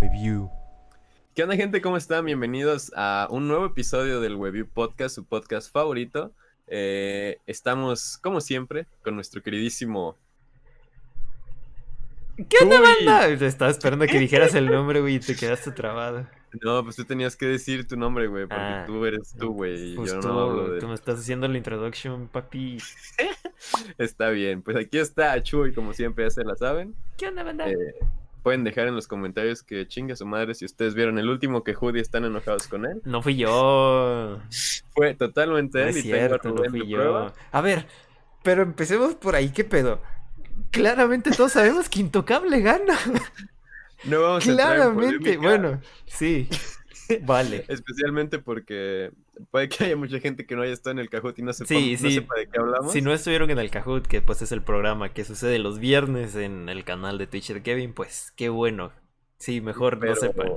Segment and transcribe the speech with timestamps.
[0.00, 0.50] Review.
[1.34, 1.80] ¿Qué onda gente?
[1.80, 2.24] ¿Cómo están?
[2.24, 6.32] Bienvenidos a un nuevo episodio del Webview Podcast, su podcast favorito.
[6.66, 10.16] Eh, estamos, como siempre, con nuestro queridísimo...
[12.36, 13.28] ¿Qué onda, banda?
[13.28, 16.26] Estaba esperando que dijeras el nombre, güey, y te quedaste trabado.
[16.62, 19.94] No, pues tú tenías que decir tu nombre, güey, porque Ah, tú eres tú, güey,
[19.96, 20.80] Pues yo tú, no hablo de...
[20.80, 22.78] tú me estás haciendo la introduction, papi.
[23.98, 26.94] Está bien, pues aquí está Chuy, como siempre, ya se la saben.
[27.16, 27.68] ¿Qué onda, banda?
[27.70, 27.74] Eh,
[28.42, 31.74] pueden dejar en los comentarios que chingue su madre si ustedes vieron el último que
[31.74, 33.00] Judy están enojados con él.
[33.04, 34.38] No fui yo.
[34.94, 36.96] Fue totalmente No él y tengo cierto, no Rubén fui yo.
[36.98, 37.32] prueba.
[37.52, 37.86] A ver,
[38.42, 40.00] pero empecemos por ahí, ¿qué pedo?
[40.70, 42.96] Claramente todos sabemos que Intocable gana.
[44.04, 46.48] No vamos a entrar en Claramente, bueno, sí.
[47.22, 47.64] Vale.
[47.68, 49.12] Especialmente porque
[49.52, 51.68] puede que haya mucha gente que no haya estado en el Kahoot y no sepa,
[51.68, 52.14] Sí, no sí.
[52.16, 52.92] sepa de qué hablamos.
[52.92, 56.34] Si no estuvieron en el Kahoot, que pues es el programa que sucede los viernes
[56.34, 58.90] en el canal de Twitch de Kevin, pues qué bueno.
[59.38, 60.48] Sí, mejor Pero- no sepan.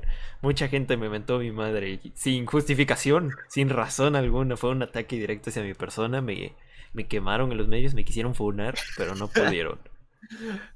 [0.41, 4.57] Mucha gente me mentó mi madre sin justificación, sin razón alguna.
[4.57, 6.21] Fue un ataque directo hacia mi persona.
[6.21, 6.55] Me,
[6.93, 9.77] me quemaron en los medios, me quisieron funar, pero no pudieron.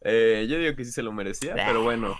[0.01, 2.15] Eh, yo digo que sí se lo merecía, pero bueno.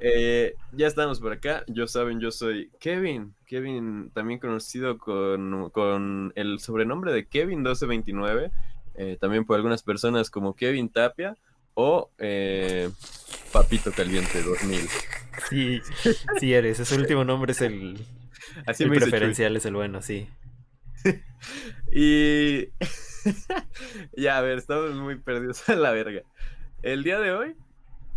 [0.00, 1.64] Eh, ya estamos por acá.
[1.66, 3.34] Yo saben, yo soy Kevin.
[3.46, 8.50] Kevin, también conocido con, con el sobrenombre de Kevin1229.
[8.94, 11.36] eh, también por algunas personas como Kevin Tapia
[11.74, 12.90] o eh,
[13.52, 14.80] Papito Caliente 2000.
[15.48, 15.80] Sí,
[16.38, 16.80] sí eres.
[16.80, 17.98] Ese último nombre es el,
[18.66, 20.28] Así el preferencial, es el bueno, sí.
[21.92, 22.68] Y
[24.16, 26.22] ya, a ver, estamos muy perdidos a la verga.
[26.82, 27.56] El día de hoy,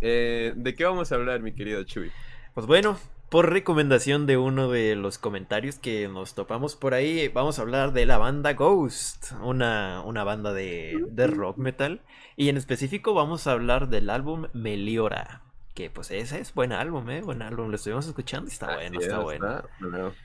[0.04, 2.12] eh, ¿de qué vamos a hablar, mi querido Chuy?
[2.54, 2.98] Pues bueno,
[3.30, 7.92] por recomendación de uno de los comentarios que nos topamos por ahí, vamos a hablar
[7.92, 12.00] de la banda Ghost, una, una banda de, de rock metal.
[12.36, 15.42] Y en específico vamos a hablar del álbum Meliora.
[15.74, 17.20] Que pues ese es buen álbum, ¿eh?
[17.20, 19.56] Buen álbum, lo estuvimos escuchando y está bueno, está es, bueno.
[19.56, 19.68] está.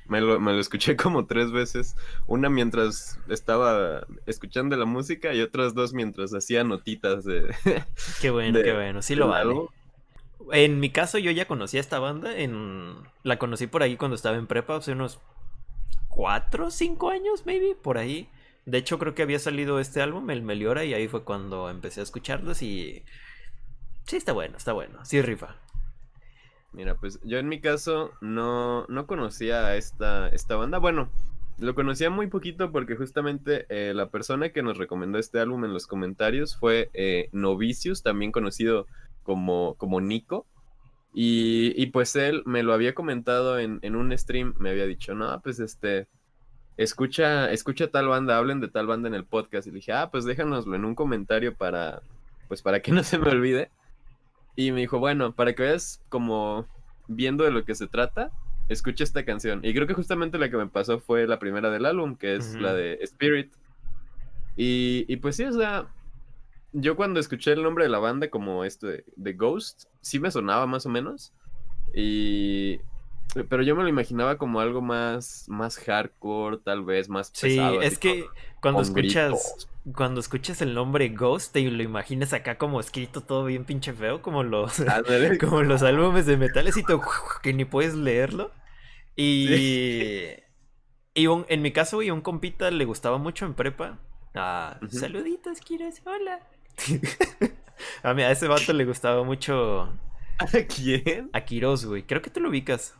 [0.05, 1.95] Me lo, me lo escuché como tres veces.
[2.27, 7.51] Una mientras estaba escuchando la música y otras dos mientras hacía notitas de...
[8.21, 9.49] Qué bueno, de- qué bueno, sí lo vale.
[9.49, 9.67] álbum.
[10.51, 12.93] En mi caso yo ya conocía esta banda, en...
[13.23, 15.19] la conocí por ahí cuando estaba en prepa, hace unos
[16.09, 18.29] cuatro, cinco años, maybe, por ahí.
[18.67, 22.01] De hecho creo que había salido este álbum, el Meliora, y ahí fue cuando empecé
[22.01, 23.03] a escucharlos y...
[24.09, 25.55] Sí, está bueno, está bueno, sí rifa.
[26.73, 30.79] Mira, pues yo en mi caso no, no conocía a esta, esta banda.
[30.79, 31.11] Bueno,
[31.59, 35.73] lo conocía muy poquito porque justamente eh, la persona que nos recomendó este álbum en
[35.73, 38.87] los comentarios fue eh, Novicius, también conocido
[39.21, 40.47] como, como Nico.
[41.13, 45.13] Y, y pues él me lo había comentado en, en un stream, me había dicho,
[45.13, 46.07] no, pues este,
[46.77, 49.67] escucha, escucha tal banda, hablen de tal banda en el podcast.
[49.67, 52.01] Y dije, ah, pues déjanoslo en un comentario para,
[52.47, 53.69] pues para que no se me olvide.
[54.59, 56.67] Y me dijo, bueno, para que veas como
[57.07, 58.29] viendo de lo que se trata,
[58.67, 59.61] escucha esta canción.
[59.63, 62.49] Y creo que justamente la que me pasó fue la primera del álbum, que es
[62.55, 62.59] Ujú.
[62.63, 63.53] la de Spirit.
[64.57, 65.87] Y, y pues sí, o sea,
[66.73, 70.29] yo cuando escuché el nombre de la banda como esto de, de Ghost, sí me
[70.29, 71.31] sonaba más o menos.
[71.93, 72.81] Y...
[73.47, 77.81] Pero yo me lo imaginaba como algo más, más hardcore, tal vez, más Sí, pesado.
[77.81, 79.29] es que con- cuando escuchas...
[79.31, 79.69] gritos.
[79.95, 84.21] Cuando escuchas el nombre Ghost, te lo imaginas acá como escrito todo bien pinche feo,
[84.21, 84.83] como los,
[85.39, 87.01] como los álbumes de metal, así todo
[87.41, 88.51] que ni puedes leerlo.
[89.15, 90.35] Y,
[91.13, 93.99] y un- en mi caso, güey, a un compita le gustaba mucho en prepa.
[94.35, 96.39] Ah, saluditos, Kiros, hola.
[98.03, 99.93] a mí a ese vato le gustaba mucho
[100.37, 101.29] ¿A quién?
[101.33, 102.03] a Kiros, güey.
[102.03, 102.95] Creo que tú lo ubicas.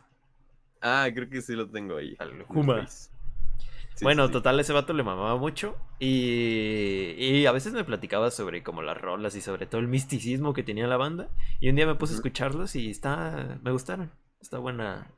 [0.82, 2.16] Ah, creo que sí lo tengo ahí.
[2.18, 2.86] Al Juma.
[4.00, 5.76] Sí, bueno, sí, total, ese vato le mamaba mucho.
[5.98, 10.54] Y, y a veces me platicaba sobre como las rolas y sobre todo el misticismo
[10.54, 11.28] que tenía la banda.
[11.60, 14.10] Y un día me puse a escucharlos y está, me gustaron.
[14.40, 15.10] Está buena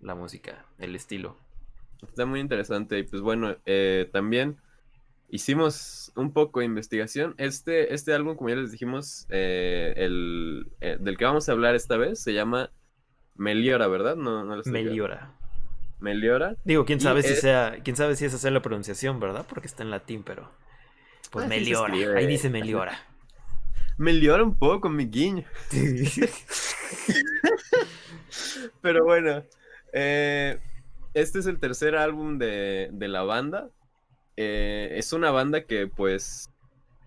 [0.00, 1.36] la música, el estilo.
[2.02, 2.98] Está muy interesante.
[2.98, 4.56] Y pues bueno, eh, también
[5.28, 7.36] hicimos un poco de investigación.
[7.38, 11.76] Este, este álbum, como ya les dijimos, eh, el, eh, del que vamos a hablar
[11.76, 12.72] esta vez se llama
[13.36, 14.16] Meliora, ¿verdad?
[14.16, 14.84] No, no lo equivocado.
[14.84, 15.45] Meliora.
[16.00, 16.56] Meliora.
[16.64, 19.46] Digo, quién sabe si es- sea, quién sabe si esa sea la pronunciación, ¿verdad?
[19.48, 20.50] Porque está en latín, pero.
[21.30, 21.94] Pues Ah, Meliora.
[22.16, 22.98] Ahí dice Meliora.
[23.98, 25.44] Meliora un poco, mi guiño.
[28.80, 29.44] Pero bueno,
[29.92, 30.58] eh,
[31.14, 33.68] este es el tercer álbum de, de la banda.
[34.36, 36.50] Eh, es una banda que pues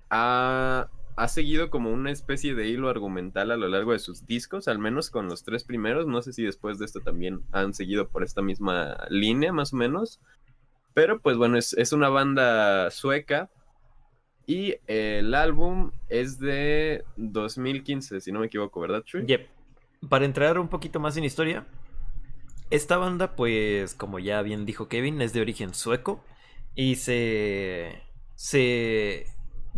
[0.10, 4.68] ha, ha seguido como una especie de hilo argumental a lo largo de sus discos,
[4.68, 6.08] al menos con los tres primeros.
[6.08, 9.78] No sé si después de esto también han seguido por esta misma línea, más o
[9.78, 10.20] menos.
[10.94, 13.50] Pero pues bueno, es, es una banda sueca
[14.50, 19.26] y el álbum es de 2015, si no me equivoco, ¿verdad, Chuy?
[19.26, 19.48] Yep.
[20.10, 21.68] Para entrar un poquito más en historia,
[22.72, 26.24] esta banda, pues, como ya bien dijo Kevin, es de origen sueco
[26.76, 28.02] y se.
[28.36, 29.26] se.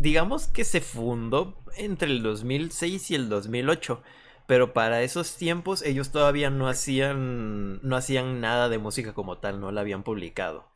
[0.02, 4.02] Digamos que se fundó entre el 2006 y el 2008.
[4.46, 7.80] Pero para esos tiempos ellos todavía no hacían.
[7.82, 10.72] no hacían nada de música como tal, no la habían publicado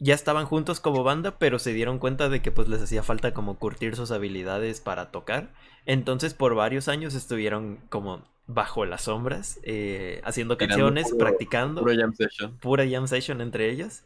[0.00, 3.34] ya estaban juntos como banda, pero se dieron cuenta de que pues les hacía falta
[3.34, 5.52] como curtir sus habilidades para tocar.
[5.86, 11.82] Entonces por varios años estuvieron como bajo las sombras, eh, haciendo canciones, practicando.
[11.82, 12.56] Pura jam session.
[12.58, 14.04] Pura jam session entre ellas.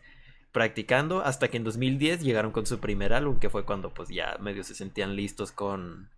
[0.53, 4.37] Practicando hasta que en 2010 llegaron con su primer álbum, que fue cuando pues ya
[4.39, 6.11] medio se sentían listos con,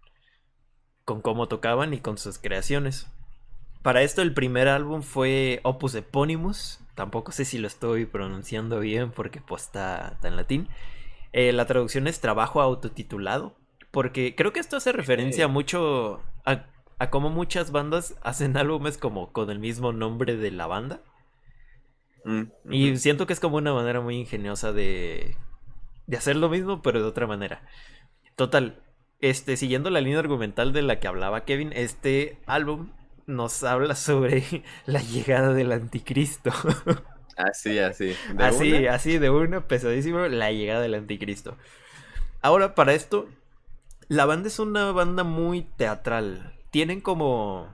[1.05, 3.07] con cómo tocaban y con sus creaciones.
[3.85, 6.81] Para esto el primer álbum fue Opus Eponymous.
[6.95, 10.69] Tampoco sé si lo estoy pronunciando bien porque pues está, en latín.
[11.33, 13.57] Eh, la traducción es trabajo autotitulado.
[13.91, 16.65] Porque creo que esto hace referencia mucho a,
[16.99, 21.03] a cómo muchas bandas hacen álbumes como con el mismo nombre de la banda.
[22.25, 25.37] Mm, y siento que es como una manera muy ingeniosa de,
[26.07, 27.63] de hacer lo mismo, pero de otra manera.
[28.37, 28.83] Total,
[29.21, 32.91] este, siguiendo la línea argumental de la que hablaba Kevin, este álbum
[33.27, 34.45] nos habla sobre
[34.87, 36.51] la llegada del anticristo.
[37.37, 38.15] Así, así.
[38.39, 41.57] así, así, de una, pesadísimo, la llegada del anticristo.
[42.43, 43.29] Ahora, para esto,
[44.07, 46.55] la banda es una banda muy teatral.
[46.71, 47.69] Tienen como...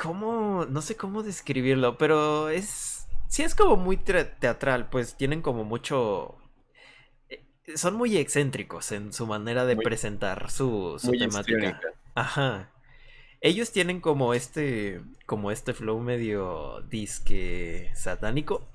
[0.00, 0.66] ¿Cómo?
[0.68, 2.89] No sé cómo describirlo, pero es...
[3.30, 6.36] Sí es como muy teatral, pues tienen como mucho...
[7.28, 7.44] Eh,
[7.76, 11.80] son muy excéntricos en su manera de presentar su, su temática.
[12.16, 12.72] Ajá.
[13.40, 18.68] Ellos tienen como este, como este flow medio disque satánico,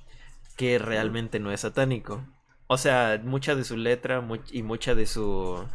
[0.56, 2.26] que realmente no es satánico.
[2.68, 5.68] O sea, mucha de su letra y mucha de su,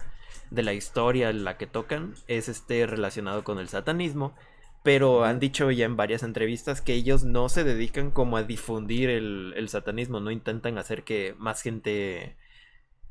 [0.51, 4.35] de la historia en la que tocan es este relacionado con el satanismo.
[4.83, 9.11] Pero han dicho ya en varias entrevistas que ellos no se dedican como a difundir
[9.11, 12.37] el, el satanismo, no intentan hacer que más gente,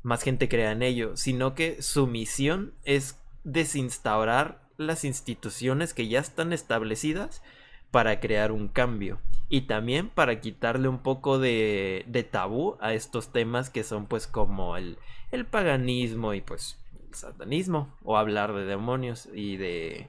[0.02, 6.20] más gente crea en ello, sino que su misión es desinstaurar las instituciones que ya
[6.20, 7.42] están establecidas
[7.90, 13.32] para crear un cambio y también para quitarle un poco de, de tabú a estos
[13.32, 14.96] temas que son pues como el,
[15.32, 16.78] el paganismo y pues
[17.08, 20.08] el satanismo o hablar de demonios y de,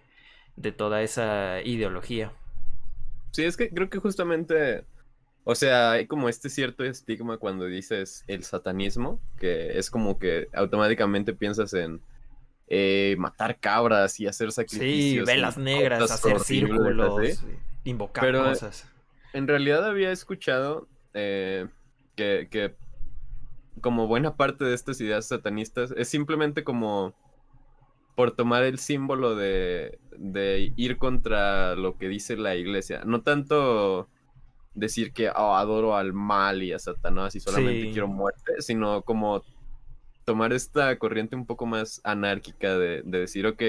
[0.56, 2.31] de toda esa ideología.
[3.31, 4.83] Sí, es que creo que justamente,
[5.44, 10.48] o sea, hay como este cierto estigma cuando dices el satanismo, que es como que
[10.53, 12.01] automáticamente piensas en
[12.68, 15.27] eh, matar cabras y hacer sacrificios.
[15.27, 17.44] Sí, velas negras, hacer círculos,
[17.83, 18.88] invocar cosas.
[19.33, 21.68] En realidad había escuchado eh,
[22.15, 22.74] que,
[23.81, 27.13] como buena parte de estas ideas satanistas es simplemente como
[28.16, 33.02] por tomar el símbolo de, de ir contra lo que dice la iglesia.
[33.06, 34.10] No tanto
[34.74, 39.44] decir que oh, adoro al mal y a Satanás y solamente quiero muerte, sino como
[40.25, 43.62] tomar esta corriente un poco más anárquica de, decir, ok,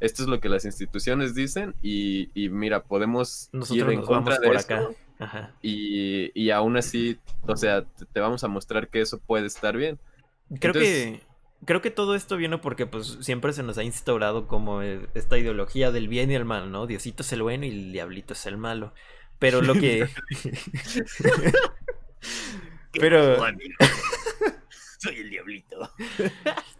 [0.00, 4.94] esto es lo que las instituciones dicen y, mira, podemos ir en contra de esto
[5.62, 9.98] Y, y, aún así, o sea, te, vamos a mostrar que eso puede estar bien.
[10.60, 11.22] Creo que
[11.64, 15.38] creo que todo esto viene porque pues siempre se nos ha instaurado como e, esta
[15.38, 16.86] ideología del bien y el mal, ¿no?
[16.86, 18.92] Diosito es el bueno y el diablito es el malo.
[19.38, 20.08] Pero lo que
[22.92, 23.36] Pero
[24.98, 25.90] soy el diablito.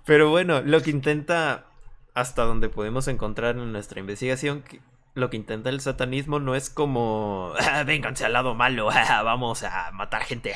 [0.04, 1.66] Pero bueno, lo que intenta,
[2.14, 4.64] hasta donde podemos encontrar en nuestra investigación,
[5.14, 8.86] lo que intenta el satanismo no es como, ah, vénganse al lado malo,
[9.24, 10.54] vamos a matar gente,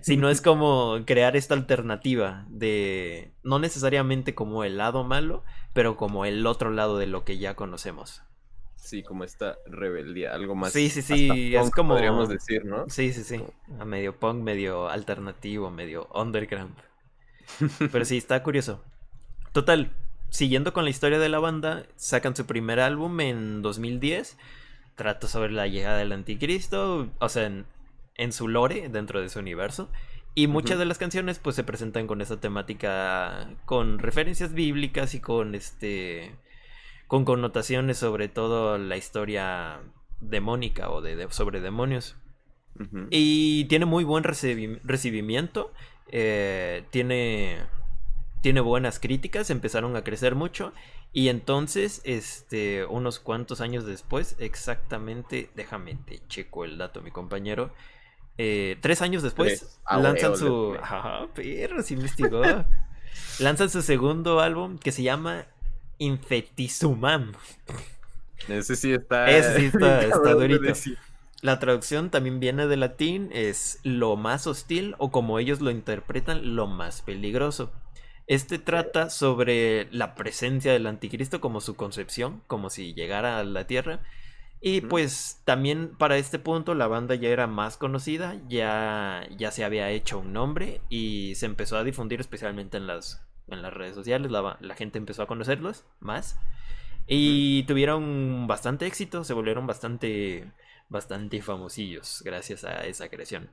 [0.00, 6.24] sino es como crear esta alternativa de, no necesariamente como el lado malo, pero como
[6.24, 8.22] el otro lado de lo que ya conocemos.
[8.76, 10.72] Sí, como esta rebeldía, algo más.
[10.72, 11.94] Sí, sí, sí, es como.
[11.94, 12.88] Podríamos decir, ¿no?
[12.88, 13.40] Sí, sí, sí.
[13.78, 16.74] A medio punk, medio alternativo, medio underground.
[17.92, 18.82] Pero sí, está curioso.
[19.52, 19.92] Total,
[20.30, 24.36] siguiendo con la historia de la banda, sacan su primer álbum en 2010.
[24.96, 27.50] Trata sobre la llegada del anticristo, o sea,
[28.16, 29.90] en, su lore, dentro de su universo.
[30.34, 35.20] Y muchas de las canciones pues se presentan con esa temática, con referencias bíblicas y
[35.20, 36.34] con este
[37.06, 39.80] con connotaciones sobre todo la historia
[40.20, 42.16] demónica o de, sobre demonios.
[43.10, 45.72] Y tiene muy buen recibimiento.
[46.08, 47.58] Eh, tiene,
[48.40, 50.72] tiene buenas críticas, empezaron a crecer mucho.
[51.12, 57.72] Y entonces, este, unos cuantos años después, exactamente, déjame te checo el dato, mi compañero.
[58.38, 59.80] Eh, tres años después, Tres.
[59.84, 60.72] Ah, lanzan su.
[60.74, 62.42] le- Ajá, perro, sí investigó.
[63.40, 65.46] lanzan su segundo álbum que se llama
[65.98, 67.32] Infetizumam.
[68.48, 69.30] Ese sí está.
[69.30, 70.72] Ese sí está- durito.
[71.40, 76.54] La traducción también viene del latín, es lo más hostil o como ellos lo interpretan,
[76.54, 77.72] lo más peligroso.
[78.28, 83.66] Este trata sobre la presencia del anticristo como su concepción, como si llegara a la
[83.66, 84.00] tierra.
[84.64, 89.64] Y pues también para este punto la banda ya era más conocida, ya, ya se
[89.64, 93.96] había hecho un nombre y se empezó a difundir especialmente en las, en las redes
[93.96, 96.38] sociales, la, gente empezó a conocerlos más.
[97.08, 100.48] Y tuvieron bastante éxito, se volvieron bastante,
[100.88, 103.50] bastante famosillos gracias a esa creación.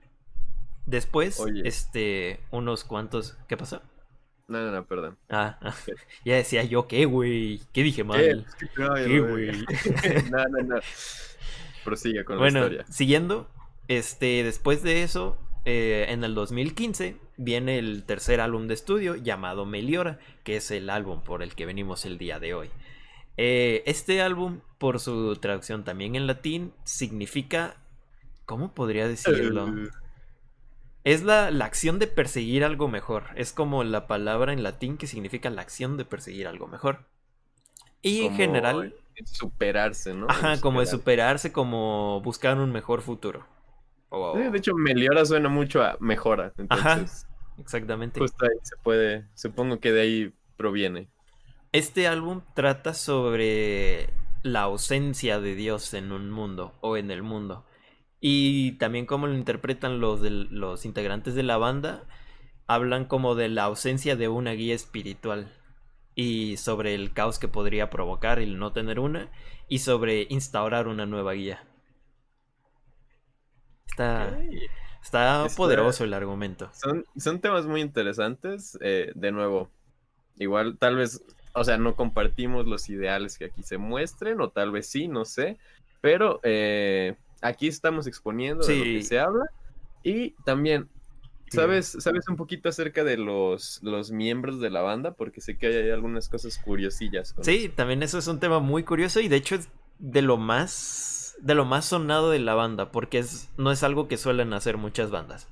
[0.86, 1.68] Después, Oye.
[1.68, 3.36] este, unos cuantos...
[3.48, 3.82] ¿Qué pasó?
[4.50, 5.18] No, no, no, perdón.
[5.30, 5.76] Ah, ah,
[6.26, 7.62] ya decía yo, ¿qué, güey?
[7.72, 8.48] ¿Qué dije mal?
[9.04, 9.66] ¿Qué, güey.
[10.32, 10.80] no, no, no.
[11.84, 12.86] Prosiga con Bueno, la historia.
[12.90, 13.50] siguiendo,
[13.88, 19.66] este, después de eso, eh, en el 2015 viene el tercer álbum de estudio llamado
[19.66, 22.70] Meliora, que es el álbum por el que venimos el día de hoy.
[23.38, 27.78] Eh, este álbum, por su traducción también en latín, significa...
[28.46, 29.68] ¿Cómo podría decirlo?
[31.04, 33.26] Es la, la acción de perseguir algo mejor.
[33.36, 37.06] Es como la palabra en latín que significa la acción de perseguir algo mejor.
[38.02, 40.28] Y en general, Superarse, ¿no?
[40.28, 40.88] ajá, como de Superar.
[40.88, 43.46] superarse, como buscar un mejor futuro.
[44.32, 46.54] Sí, de hecho, meliora suena mucho a mejora.
[46.70, 46.94] Ajá.
[46.94, 47.28] Entonces,
[47.58, 48.20] exactamente.
[48.20, 49.28] justo ahí se puede.
[49.36, 51.10] Supongo que de ahí proviene.
[51.72, 54.10] Este álbum trata sobre
[54.44, 57.66] la ausencia de Dios en un mundo o en el mundo.
[58.22, 62.04] Y también como lo interpretan los, del- los integrantes de la banda,
[62.68, 65.52] hablan como de la ausencia de una guía espiritual
[66.16, 69.30] y sobre el caos que podría provocar el no tener una
[69.70, 71.64] y sobre instaurar una nueva guía.
[73.88, 74.38] Está
[75.04, 76.70] Está- poderoso el argumento.
[76.74, 78.78] Son, son temas muy interesantes.
[78.82, 79.70] eh, de nuevo,
[80.38, 81.24] igual tal vez,
[81.54, 85.26] o sea, no compartimos los ideales que aquí se muestren, o tal vez sí, no
[85.26, 85.58] sé.
[86.02, 89.46] Pero eh, aquí estamos exponiendo de lo que se habla.
[90.04, 90.88] Y también,
[91.52, 91.56] Sí.
[91.58, 95.16] ¿sabes, ¿sabes un poquito acerca de los, los miembros de la banda?
[95.16, 97.34] Porque sé que hay, hay algunas cosas curiosillas.
[97.34, 97.74] con Sí, eso.
[97.76, 99.68] también eso es un tema muy curioso y de hecho es
[99.98, 104.08] de lo más de lo más sonado de la banda, porque es no es algo
[104.08, 105.48] que suelen hacer muchas bandas.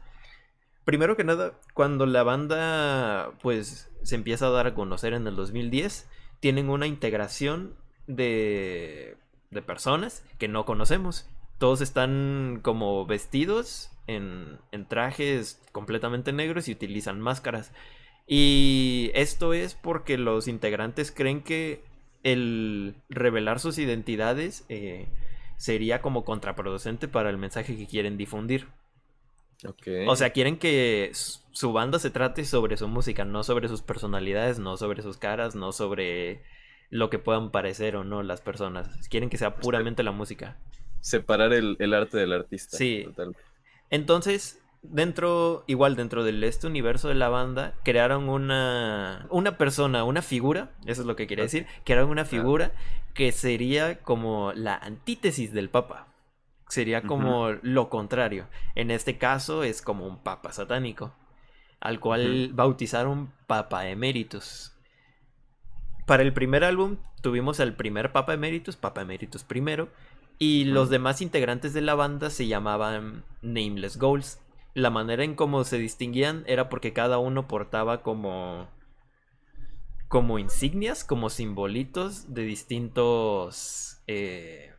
[0.86, 5.36] Primero que nada, cuando la banda pues se empieza a dar a conocer en el
[5.36, 6.08] 2010,
[6.39, 7.74] tienen una integración
[8.06, 9.17] de
[9.50, 11.27] de personas que no conocemos.
[11.57, 17.71] Todos están como vestidos en, en trajes completamente negros y utilizan máscaras.
[18.27, 21.81] Y esto es porque los integrantes creen que
[22.23, 25.07] el revelar sus identidades eh,
[25.55, 28.67] sería como contraproducente para el mensaje que quieren difundir.
[29.65, 29.87] Ok.
[30.07, 34.59] O sea, quieren que su banda se trate sobre su música, no sobre sus personalidades,
[34.59, 36.43] no sobre sus caras, no sobre
[36.89, 39.07] lo que puedan parecer o no las personas.
[39.07, 40.57] Quieren que sea puramente la música.
[41.07, 42.77] Separar el, el arte del artista.
[42.77, 43.07] Sí.
[43.89, 50.21] Entonces, dentro, igual dentro de este universo de la banda, crearon una, una persona, una
[50.21, 51.51] figura, eso es lo que quería Ok.
[51.51, 52.71] decir, crearon una figura
[53.13, 56.07] que sería como la antítesis del papa.
[56.69, 58.47] Sería como lo contrario.
[58.75, 61.13] En este caso es como un papa satánico,
[61.79, 64.73] al cual bautizaron Papa Emeritus.
[66.05, 69.89] Para el primer álbum tuvimos al primer Papa Emeritus, Papa Emeritus primero,
[70.39, 74.39] y los demás integrantes de la banda se llamaban Nameless Goals.
[74.74, 78.67] La manera en cómo se distinguían era porque cada uno portaba como
[80.08, 84.72] como insignias, como simbolitos de distintos eh,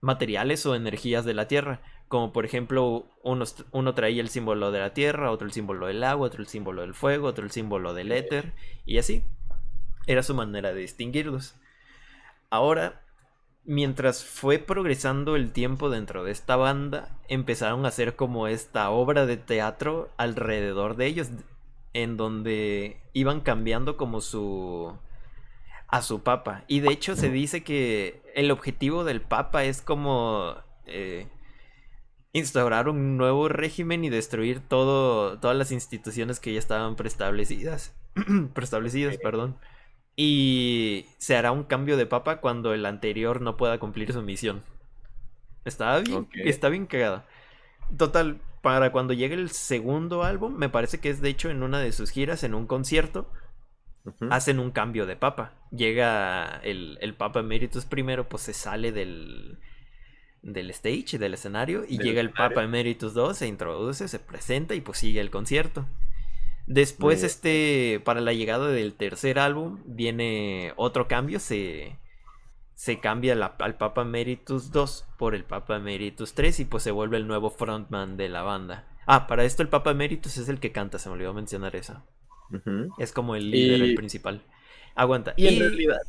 [0.00, 1.82] materiales o energías de la Tierra.
[2.08, 6.04] Como por ejemplo, unos- uno traía el símbolo de la Tierra, otro el símbolo del
[6.04, 8.52] agua, otro el símbolo del fuego, otro el símbolo del éter,
[8.86, 9.24] y así.
[10.06, 11.54] Era su manera de distinguirlos.
[12.50, 13.02] Ahora,
[13.64, 19.26] mientras fue progresando el tiempo dentro de esta banda, empezaron a hacer como esta obra
[19.26, 21.28] de teatro alrededor de ellos,
[21.92, 24.96] en donde iban cambiando como su
[25.88, 26.64] a su papa.
[26.68, 30.54] Y de hecho se dice que el objetivo del papa es como
[30.86, 31.26] eh,
[32.32, 37.94] instaurar un nuevo régimen y destruir todo, todas las instituciones que ya estaban preestablecidas.
[38.54, 39.56] preestablecidas, perdón.
[40.22, 44.62] Y se hará un cambio de papa cuando el anterior no pueda cumplir su misión.
[45.64, 46.34] Está bien, Ok.
[46.44, 47.26] está bien cagada.
[47.96, 51.80] Total, para cuando llegue el segundo álbum, me parece que es de hecho en una
[51.80, 53.30] de sus giras, en un concierto,
[54.28, 55.52] hacen un cambio de papa.
[55.70, 59.58] Llega el, el papa emeritus primero, pues se sale del,
[60.42, 62.34] del stage, del escenario, y llega el escenario.
[62.34, 65.86] Papa Emeritus 2, se introduce, se presenta y pues sigue el concierto.
[66.72, 71.96] Después, este, para la llegada del tercer álbum, viene otro cambio, se,
[72.74, 76.92] se cambia la- al Papa Emeritus 2 por el Papa Emeritus 3 y pues se
[76.92, 78.86] vuelve el nuevo frontman de la banda.
[79.06, 82.02] Ah, para esto el Papa Emeritus es el que canta, se me olvidó mencionar eso.
[82.98, 84.42] Es como el líder, el principal.
[84.94, 85.34] Aguanta.
[85.36, 86.00] Y en realidad,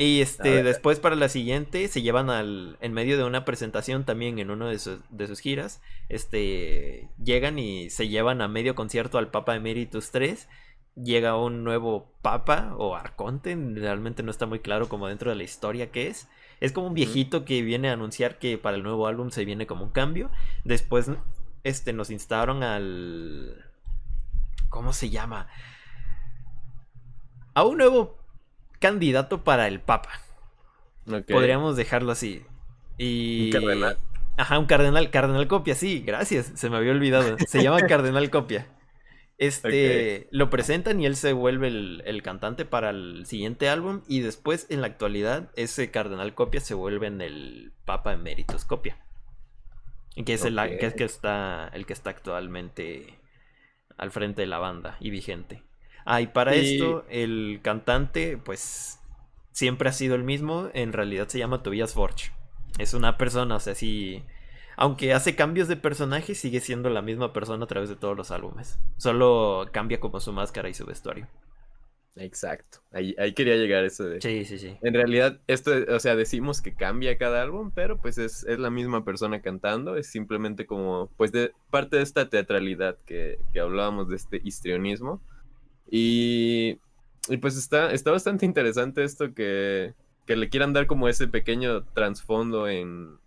[0.00, 4.38] y este, después para la siguiente se llevan al, en medio de una presentación también
[4.38, 9.18] en una de sus, de sus giras, este, llegan y se llevan a medio concierto
[9.18, 10.48] al Papa Emeritus 3.
[10.94, 15.42] Llega un nuevo papa o arconte, realmente no está muy claro como dentro de la
[15.42, 16.28] historia que es.
[16.60, 19.66] Es como un viejito que viene a anunciar que para el nuevo álbum se viene
[19.66, 20.30] como un cambio.
[20.64, 21.10] Después
[21.64, 23.64] este, nos instaron al...
[24.68, 25.48] ¿Cómo se llama?
[27.54, 28.17] A un nuevo
[28.78, 30.10] candidato para el Papa.
[31.28, 32.44] Podríamos dejarlo así.
[32.98, 33.46] Y.
[33.46, 33.98] Un cardenal.
[34.36, 35.10] Ajá, un cardenal.
[35.10, 36.52] Cardenal Copia, sí, gracias.
[36.54, 37.36] Se me había olvidado.
[37.46, 38.66] Se llama Cardenal Copia.
[39.38, 40.28] Este.
[40.30, 44.02] Lo presentan y él se vuelve el, el cantante para el siguiente álbum.
[44.06, 48.98] Y después, en la actualidad, ese Cardenal Copia se vuelve en el Papa Emeritus Copia.
[50.26, 50.78] Que es, el, Ok.
[50.80, 53.20] que es que está, el que está actualmente
[53.96, 55.62] al frente de la banda y vigente.
[56.04, 58.98] Ah, y para Y- esto, el cantante, pues,
[59.52, 60.70] siempre ha sido el mismo.
[60.74, 62.32] En realidad se llama Tobias Forge.
[62.78, 64.22] Es una persona, o sea, sí.
[64.76, 68.30] Aunque hace cambios de personaje, sigue siendo la misma persona a través de todos los
[68.30, 68.78] álbumes.
[68.96, 71.26] Solo cambia como su máscara y su vestuario.
[72.16, 72.78] Exacto.
[72.92, 74.20] Ahí, ahí quería llegar eso de.
[74.20, 74.76] Sí, sí, sí.
[74.82, 78.70] En realidad, esto, o sea, decimos que cambia cada álbum, pero pues es, es la
[78.70, 84.08] misma persona cantando, es simplemente como, pues, de parte de esta teatralidad que, que hablábamos
[84.08, 85.20] de este histrionismo.
[85.90, 86.78] Y,
[87.28, 89.94] y pues está, está bastante interesante esto que,
[90.26, 93.18] que le quieran dar como ese pequeño trasfondo en,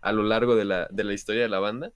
[0.00, 1.92] a lo largo de la, de la historia de la banda.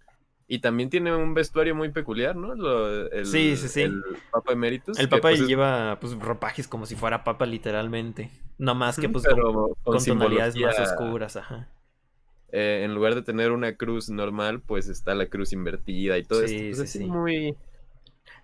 [0.49, 2.55] Y también tiene un vestuario muy peculiar, ¿no?
[2.55, 3.83] Lo- el, Sí, sí, sí.
[3.83, 4.97] El Papa Emeritus.
[4.99, 8.31] El que, Papa pues, es- lleva pues ropajes como si fuera Papa literalmente.
[8.59, 11.69] No más que pues pero con, con con tonalidades más oscuras, ajá.
[12.53, 16.41] eh, en lugar de tener una cruz normal, pues está la cruz invertida y todo
[16.41, 16.65] Sí, esto.
[16.69, 17.05] Pues sí, así sí.
[17.05, 17.57] muy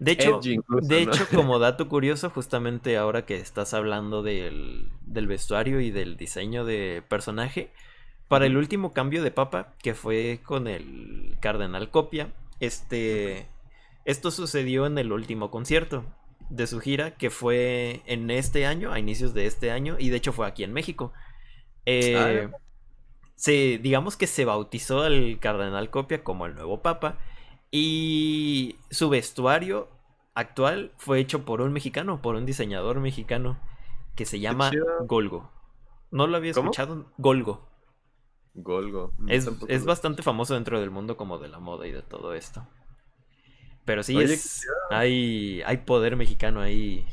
[0.05, 1.13] De hecho, incluso, de ¿no?
[1.13, 6.65] hecho, como dato curioso, justamente ahora que estás hablando del, del vestuario y del diseño
[6.65, 7.73] de personaje,
[8.29, 13.47] para el último cambio de papa, que fue con el Cardenal Copia, este,
[14.05, 16.05] esto sucedió en el último concierto
[16.51, 20.17] de su gira, que fue en este año, a inicios de este año, y de
[20.17, 21.13] hecho fue aquí en México.
[21.87, 22.57] Eh, Ah.
[23.35, 27.19] se, digamos que se bautizó al Cardenal Copia como el nuevo papa.
[27.71, 29.89] Y su vestuario
[30.35, 33.59] actual fue hecho por un mexicano, por un diseñador mexicano
[34.15, 34.71] que se llama.
[35.07, 35.51] Golgo.
[36.11, 36.71] ¿No lo había ¿Cómo?
[36.71, 37.13] escuchado?
[37.19, 37.69] Golgo.
[38.55, 39.13] Golgo.
[39.19, 42.35] no, Es, es bastante famoso dentro del mundo como de la moda y de todo
[42.35, 42.67] esto.
[43.85, 47.05] Pero sí, Oye, es, hay, hay poder mexicano ahí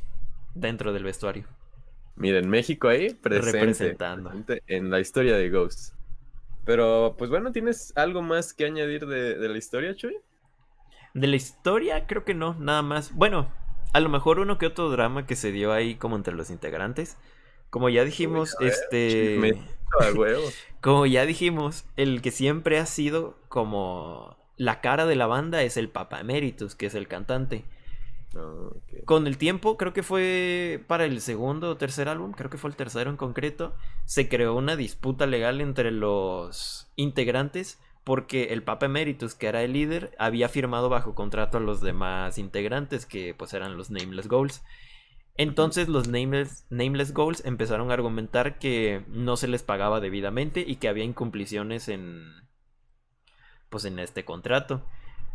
[0.54, 1.46] dentro del vestuario.
[2.16, 4.30] Miren, México ahí presente, Representando.
[4.30, 5.96] presente en la historia de Ghost.
[6.66, 10.18] Pero, pues bueno, ¿tienes algo más que añadir de, de la historia, Chuy?
[11.14, 13.14] De la historia, creo que no, nada más.
[13.16, 13.52] Bueno,
[13.94, 17.18] a lo mejor uno que otro drama que se dio ahí como entre los integrantes.
[17.70, 19.60] Como ya dijimos, este...
[20.82, 25.78] Como ya dijimos, el que siempre ha sido como la cara de la banda es
[25.78, 27.66] el Papa Emeritus, que es el cantante.
[28.36, 29.04] Ok.
[29.06, 32.70] Con el tiempo, creo que fue para el segundo o tercer álbum, creo que fue
[32.70, 33.74] el tercero en concreto,
[34.06, 39.74] se creó una disputa legal entre los integrantes porque el Papa Emeritus, que era el
[39.74, 44.64] líder, había firmado bajo contrato a los demás integrantes, que pues eran los Nameless Goals.
[45.36, 50.78] Entonces los Nameless, Nameless Goals empezaron a argumentar que no se les pagaba debidamente y
[50.78, 52.26] que había incumpliciones en
[53.70, 54.82] pues en este contrato.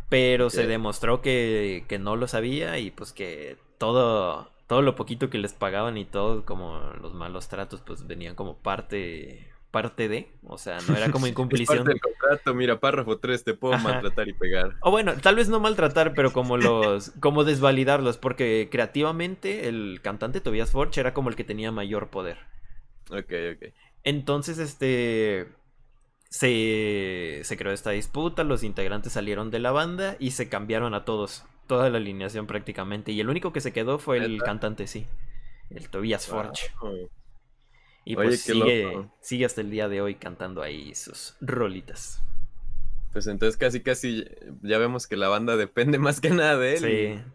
[0.09, 5.31] Pero se demostró que, que no lo sabía y pues que todo, todo lo poquito
[5.31, 10.29] que les pagaban y todo, como los malos tratos, pues venían como parte, parte de,
[10.45, 11.79] o sea, no era como Es incumplición.
[11.79, 13.83] parte del contrato, mira, párrafo 3, te puedo Ajá.
[13.83, 14.77] maltratar y pegar.
[14.79, 20.39] O bueno, tal vez no maltratar, pero como los, como desvalidarlos, porque creativamente el cantante
[20.39, 22.37] Tobias Forge era como el que tenía mayor poder.
[23.09, 23.73] Ok, ok.
[24.05, 25.49] Entonces, este.
[26.29, 31.03] Se, se creó esta disputa, los integrantes salieron de la banda y se cambiaron a
[31.05, 33.11] todos, toda la alineación prácticamente.
[33.11, 35.05] Y el único que se quedó fue el cantante, sí,
[35.69, 36.71] el Tobias Forge.
[36.81, 37.09] Wow.
[38.05, 42.23] Y Oye, pues sigue, sigue hasta el día de hoy cantando ahí sus rolitas.
[43.11, 44.25] Pues entonces casi casi
[44.61, 47.23] ya vemos que la banda depende más que nada de él.
[47.23, 47.31] Sí.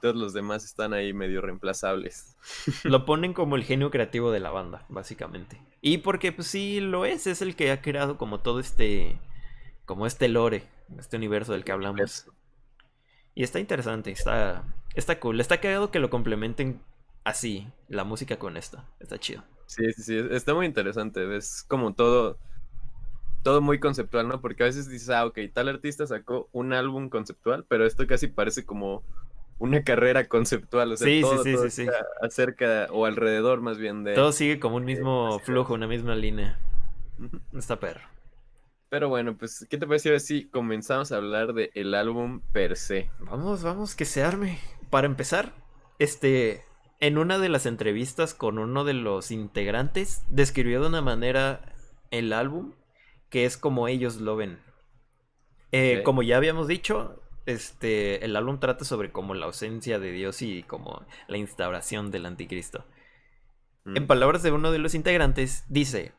[0.00, 2.36] todos los demás están ahí medio reemplazables.
[2.84, 5.60] Lo ponen como el genio creativo de la banda, básicamente.
[5.80, 9.18] Y porque pues sí lo es, es el que ha creado como todo este,
[9.84, 10.62] como este lore,
[10.98, 12.28] este universo del que hablamos.
[13.34, 16.80] Y está interesante, está, está cool, está cagado que lo complementen
[17.24, 19.42] así, la música con esta, está chido.
[19.74, 22.36] Sí, sí, sí, está muy interesante, es como todo,
[23.42, 24.42] todo muy conceptual, ¿no?
[24.42, 28.26] Porque a veces dices, ah, ok, tal artista sacó un álbum conceptual, pero esto casi
[28.26, 29.02] parece como
[29.58, 31.86] una carrera conceptual, o sea, todo, sí, sí, sí,
[32.20, 34.12] acerca o alrededor más bien de...
[34.12, 36.58] Todo sigue como un mismo flujo, una misma línea.
[37.54, 38.02] Está perro.
[38.90, 43.08] Pero bueno, pues, ¿qué te parece si comenzamos a hablar del el álbum per se?
[43.20, 44.58] Vamos, vamos, que se arme.
[44.90, 45.54] Para empezar,
[45.98, 46.62] este,
[47.02, 51.74] en una de las entrevistas con uno de los integrantes, describió de una manera
[52.12, 52.74] el álbum
[53.28, 54.60] que es como ellos lo ven.
[55.72, 60.42] Eh, como ya habíamos dicho, este, el álbum trata sobre como la ausencia de Dios
[60.42, 62.84] y como la instauración del anticristo.
[63.84, 64.06] En mm.
[64.06, 66.12] palabras de uno de los integrantes, dice,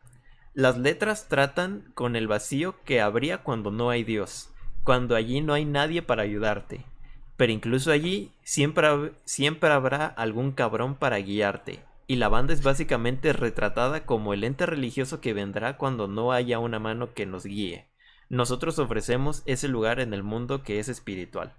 [0.54, 5.54] las letras tratan con el vacío que habría cuando no hay Dios, cuando allí no
[5.54, 6.84] hay nadie para ayudarte.
[7.44, 11.84] Pero incluso allí siempre, siempre habrá algún cabrón para guiarte.
[12.08, 16.60] Y la banda es básicamente retratada como el ente religioso que vendrá cuando no haya
[16.60, 17.90] una mano que nos guíe.
[18.30, 21.54] Nosotros ofrecemos ese lugar en el mundo que es espiritual.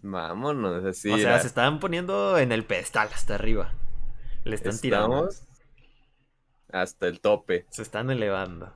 [0.00, 1.10] Vámonos, así.
[1.10, 3.72] O sea, se están poniendo en el pedestal hasta arriba.
[4.44, 5.28] Le están tirando.
[6.70, 7.66] Hasta el tope.
[7.70, 8.72] Se están elevando.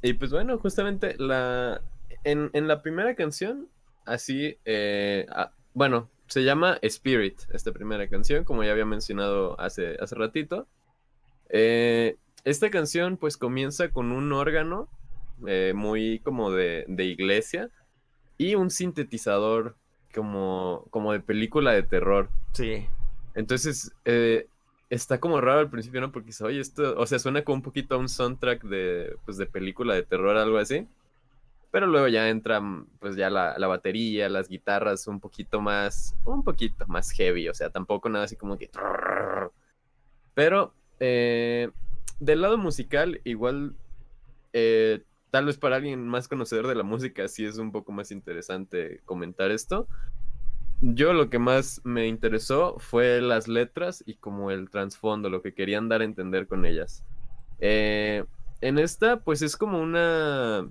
[0.00, 1.82] Y pues bueno, justamente la.
[2.24, 3.68] En, la primera canción,
[4.04, 4.56] así.
[4.64, 5.26] Eh,
[5.72, 10.66] bueno, se llama Spirit, esta primera canción, como ya había mencionado hace, hace ratito.
[11.48, 14.88] Eh, esta canción, pues comienza con un órgano
[15.46, 17.70] eh, muy como de, iglesia
[18.38, 19.76] y un sintetizador
[20.14, 22.28] como, como de película de terror.
[22.52, 22.86] Sí.
[23.34, 24.46] Entonces, eh,
[24.90, 26.12] está como raro al principio, ¿no?
[26.12, 29.46] Porque oye, esto, o sea, suena como un poquito a un soundtrack de, pues, de
[29.46, 30.86] película de terror, algo así.
[31.74, 32.62] Pero luego ya entra,
[33.00, 37.68] pues ya la, batería, las guitarras un poquito más, un poquito más heavy, o sea,
[37.68, 38.70] tampoco nada así como que...
[40.34, 41.72] Pero, eh,
[42.20, 43.74] del lado musical, igual
[44.52, 48.12] eh, tal vez para alguien más conocedor de la música sí es un poco más
[48.12, 49.88] interesante comentar esto.
[50.80, 55.54] Yo lo que más me interesó fue las letras y como el trasfondo, lo que
[55.54, 57.02] querían dar a entender con ellas.
[57.58, 58.24] Eh,
[58.60, 60.68] en esta, pues es como una,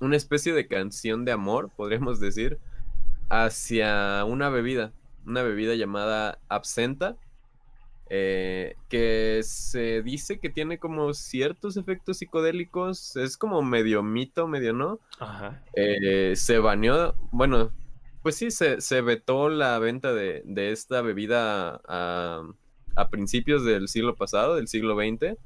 [0.00, 2.58] una especie de canción de amor, podríamos decir,
[3.28, 4.92] hacia una bebida,
[5.26, 7.16] una bebida llamada absenta,
[8.12, 14.72] eh, que se dice que tiene como ciertos efectos psicodélicos, es como medio mito, medio
[14.72, 14.98] no.
[15.20, 15.62] Ajá.
[15.74, 17.70] Eh, se baneó, bueno,
[18.22, 22.42] pues sí, se, se vetó la venta de, esta bebida a,
[23.10, 25.38] principios del siglo pasado, del siglo XX.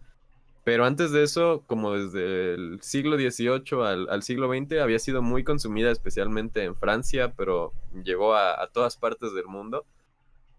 [0.65, 5.45] Pero antes de eso, como desde el siglo XVIII al, siglo XX, había sido muy
[5.45, 7.73] consumida, especialmente en Francia, pero
[8.03, 9.85] llegó a todas partes del mundo.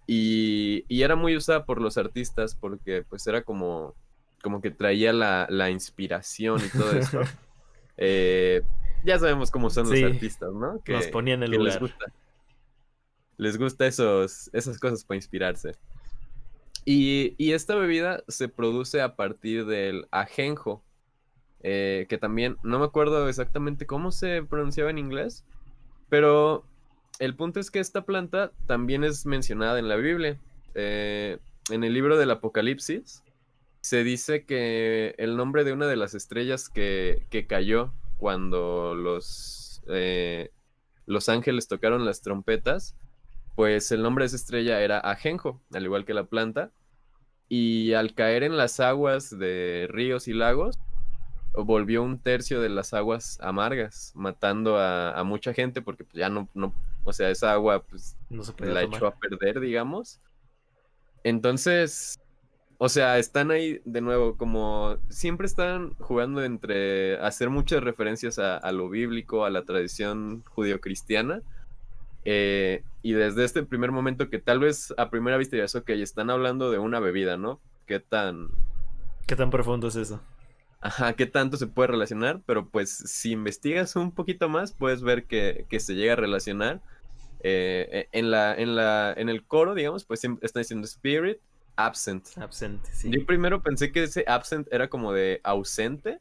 [0.07, 3.95] Y, era muy usada por los artistas porque pues era como,
[4.41, 7.21] como que traía la, inspiración y todo eso.
[7.97, 8.61] Eh,
[9.05, 10.81] ya sabemos cómo son los artistas, ¿no?
[10.83, 11.67] Que, Nos ponían el lugar.
[11.67, 12.05] Les gusta,
[13.37, 15.77] les gusta esos, esas cosas para inspirarse.
[16.86, 20.84] Y, esta bebida se produce a partir del ajenjo,
[21.62, 25.43] eh, que también no me acuerdo exactamente cómo se pronunciaba en inglés,
[26.10, 26.63] pero
[27.17, 30.39] el punto es que esta planta también es mencionada en la Biblia.
[30.76, 31.39] Eh,
[31.71, 33.24] en el libro del Apocalipsis
[33.82, 40.52] se dice que el nombre de una de las estrellas que, cayó cuando los, eh,
[41.08, 42.95] los ángeles tocaron las trompetas,
[43.55, 46.71] pues el nombre de esa estrella era Ajenjo, al igual que la planta.
[47.47, 50.79] Y al caer en las aguas de ríos y lagos,
[51.53, 56.49] volvió un tercio de las aguas amargas, matando a, mucha gente porque pues, ya no,
[56.53, 60.19] no, o sea, esa agua pues no se la echó a perder, digamos.
[61.23, 62.19] Entonces,
[62.77, 68.71] o sea, están ahí de nuevo, como siempre están jugando entre hacer muchas referencias a,
[68.71, 71.41] lo bíblico, a la tradición judio-cristiana.
[72.25, 76.29] Eh, y desde este primer momento que tal vez a primera vista ya ok, están
[76.29, 77.61] hablando de una bebida, ¿no?
[77.85, 78.49] ¿Qué tan...
[79.27, 80.21] ¿Qué tan profundo es eso?
[80.81, 85.25] Ajá, qué tanto se puede relacionar, pero pues si investigas un poquito más, puedes ver
[85.25, 86.81] que, que se llega a relacionar
[87.41, 91.38] eh, eh, en, la, en, la, en el coro, digamos, pues está diciendo spirit,
[91.75, 92.25] absent.
[92.38, 93.11] Absent, sí.
[93.11, 96.19] Yo primero pensé que ese absent era como de ausente,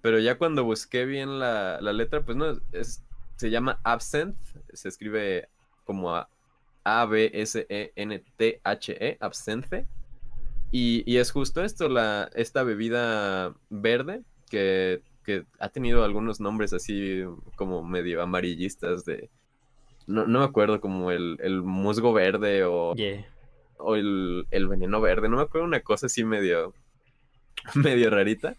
[0.00, 3.02] pero ya cuando busqué bien la, letra, pues no, es,
[3.36, 4.36] se llama absent,
[4.72, 5.48] se escribe
[5.84, 6.14] como
[6.84, 7.58] A-B-S-E-N-T-H-E,
[9.20, 9.86] absenthe.
[10.72, 15.00] Y, es justo esto, la, esta bebida verde que,
[15.58, 17.24] ha tenido algunos nombres así
[17.56, 19.28] como medio amarillistas de...
[20.06, 22.94] No, me acuerdo, como el, musgo verde o,
[23.78, 26.74] o el, veneno verde, no me acuerdo una cosa así medio,
[27.74, 28.56] medio rarita.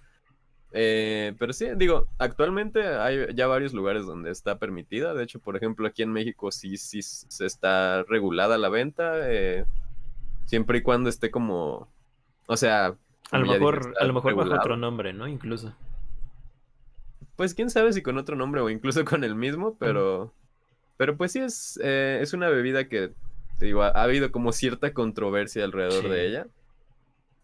[0.73, 5.13] Eh, pero sí, digo, actualmente hay ya varios lugares donde está permitida.
[5.13, 9.13] De hecho, por ejemplo, aquí en México sí, sí se está regulada la venta.
[9.31, 9.65] Eh,
[10.45, 11.87] siempre y cuando esté como
[12.47, 12.95] o sea.
[13.29, 15.27] A lo mejor, a lo mejor bajo otro nombre, ¿no?
[15.27, 15.75] Incluso.
[17.35, 20.33] Pues quién sabe si con otro nombre o incluso con el mismo, pero.
[20.95, 23.11] Pero pues sí es, eh, es una bebida que,
[23.59, 26.47] digo, ha, habido como cierta controversia alrededor de ella.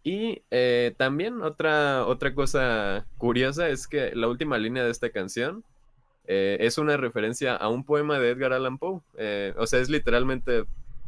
[0.03, 5.63] Y eh, también otra, otra cosa curiosa es que la última línea de esta canción
[6.27, 9.01] eh, es una referencia a un poema de Edgar Allan Poe.
[9.57, 10.65] o sea, es literalmente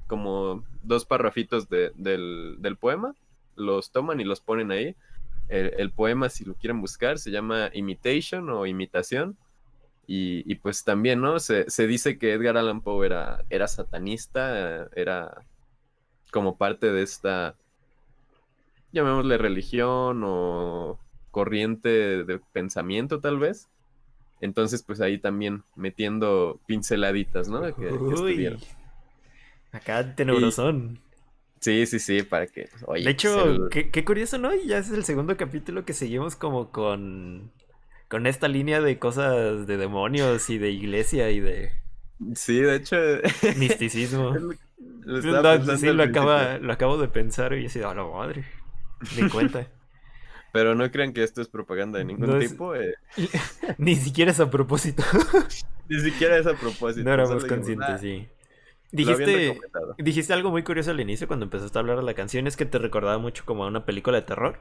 [0.08, 3.16] como dos parrafitos del, del poema
[3.56, 4.96] los toman y los ponen ahí.
[5.48, 9.38] El, poema, si lo quieren buscar, se llama Imitation o Imitación.
[10.08, 11.40] Y, pues también, ¿no?
[11.40, 15.46] Se, dice que Edgar Allan Poe era, era satanista, era
[16.32, 17.56] como parte de esta,
[18.96, 21.00] llamémosle religión o
[21.32, 23.68] corriente de pensamiento tal vez.
[24.42, 27.62] Entonces, pues ahí también metiendo pinceladitas, ¿no?
[27.76, 28.58] Que,
[29.72, 31.00] Acá tenebrosón.
[31.60, 32.70] Sí, sí, sí, para que.
[32.94, 34.54] de hecho, qué, curioso, ¿no?
[34.54, 37.52] Y ya es el segundo capítulo que seguimos como con.
[38.08, 41.72] Con esta línea de cosas de demonios y de iglesia y de.
[42.36, 42.96] Sí, de hecho.
[43.58, 44.36] Misticismo.
[45.06, 45.22] lo,
[45.78, 48.46] sí, lo, acaba, lo acabo de pensar y he sido, a la madre.
[49.18, 49.68] Ni cuenta.
[50.56, 52.76] Pero no crean que esto es propaganda de ningún tipo.
[52.76, 52.96] Eh.
[53.78, 55.04] Ni siquiera es a propósito.
[55.90, 57.04] Ni siquiera es a propósito.
[57.04, 58.28] No éramos conscientes, sí.
[58.92, 59.60] Dijiste,
[59.98, 62.66] dijiste algo muy curioso al inicio cuando empezaste a hablar de la canción, es que
[62.66, 64.60] te recordaba mucho como a una película de terror.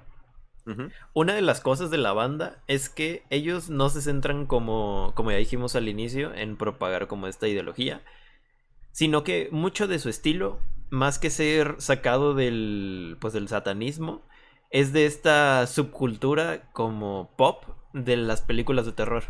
[1.12, 5.30] Una de las cosas de la banda es que ellos no se centran como, como
[5.30, 8.02] ya dijimos al inicio, en propagar como esta ideología,
[8.90, 10.58] sino que mucho de su estilo,
[10.90, 14.22] más que ser sacado del, pues, del satanismo,
[14.70, 19.24] es de esta subcultura como pop de las películas de terror.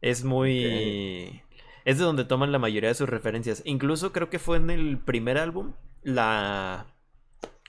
[0.00, 1.42] Es muy
[1.84, 3.62] es de donde toman la mayoría de sus referencias.
[3.64, 6.86] Incluso creo que fue en el primer álbum, la,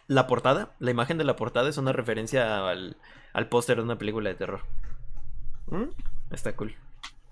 [0.07, 2.97] la portada, la imagen de la portada es una referencia al,
[3.33, 4.61] al póster de una película de terror.
[5.67, 5.89] ¿Mm?
[6.31, 6.75] Está cool.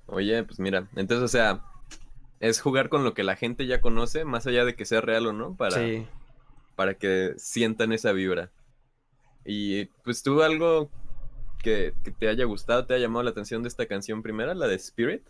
[0.08, 1.63] Oye, pues mira, entonces, o sea,
[2.39, 5.28] es jugar con lo que la gente ya conoce, más allá de que sea real
[5.28, 5.78] o no, para,
[6.75, 8.52] para que sientan esa vibra.
[9.45, 10.89] Y pues tú algo
[11.62, 14.67] que, que, te haya gustado, te haya llamado la atención de esta canción primera, la
[14.67, 15.23] de Spirit.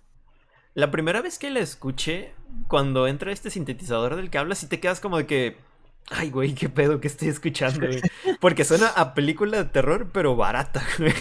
[0.75, 2.33] La primera vez que la escuché,
[2.67, 5.57] cuando entra este sintetizador del que hablas, y te quedas como de que.
[6.11, 8.01] Ay, güey, qué pedo que estoy escuchando, güey.
[8.39, 11.13] Porque suena a película de terror, pero barata, güey.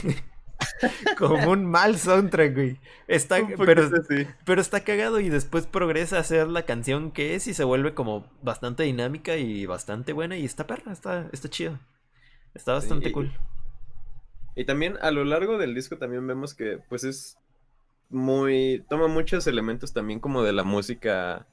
[1.19, 2.79] Como un mal soundtrack, güey.
[3.07, 3.91] Está, pero,
[4.45, 7.95] pero está cagado y después progresa a ser la canción que es y se vuelve
[7.95, 10.37] como bastante dinámica y bastante buena.
[10.37, 11.79] Y está perra, está, está chido.
[12.55, 13.33] Está bastante cool.
[14.57, 17.39] Y también a lo largo del disco también vemos que pues es
[18.11, 21.47] muy, toma muchos elementos también como de la música,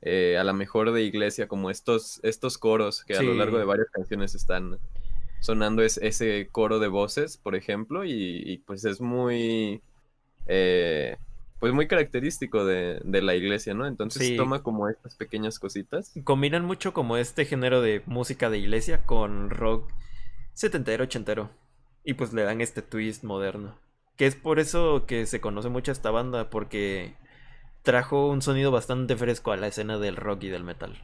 [0.00, 3.64] eh, a la mejor de iglesia, como estos, estos coros que a lo largo de
[3.64, 4.78] varias canciones están
[5.42, 9.82] sonando es, ese coro de voces, por ejemplo, y, pues es muy,
[10.46, 11.16] eh,
[11.58, 13.86] pues muy característico de, la iglesia, ¿no?
[13.86, 16.12] Entonces toma como estas pequeñas cositas.
[16.22, 19.90] Combinan mucho como este género de música de iglesia con rock
[20.54, 21.50] setentero, ochentero,
[22.04, 23.76] y pues le dan este twist moderno.
[24.16, 27.16] Que es por eso que se conoce mucho esta banda, porque
[27.82, 31.02] trajo un sonido bastante fresco a la escena del rock y del metal.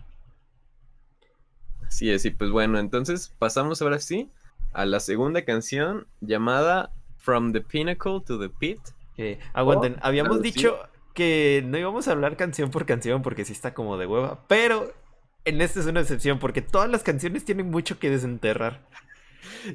[1.88, 4.30] Así es, y pues bueno, entonces pasamos ahora sí
[4.72, 8.78] a la segunda canción llamada From the Pinnacle to the Pit.
[9.16, 10.78] Eh, aguanten, habíamos dicho
[11.14, 14.92] que no íbamos a hablar canción por canción porque sí está como de hueva, pero
[15.44, 18.86] en esta es una excepción porque todas las canciones tienen mucho que desenterrar.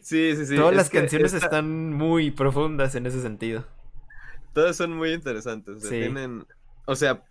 [0.01, 0.55] Sí, sí, sí.
[0.55, 3.65] Todas las canciones están muy profundas en ese sentido.
[4.53, 5.77] Todas son muy interesantes.
[5.77, 6.45] O sea, tienen...
[6.85, 7.23] o sea,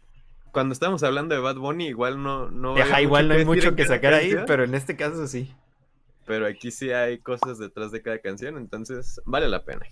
[0.53, 2.51] cuando estamos hablando de Bad Bunny, igual no.
[2.51, 5.53] no igual no hay mucho que sacar ahí, pero en este caso sí.
[6.25, 9.87] Pero aquí sí hay cosas detrás de cada canción, entonces vale la pena.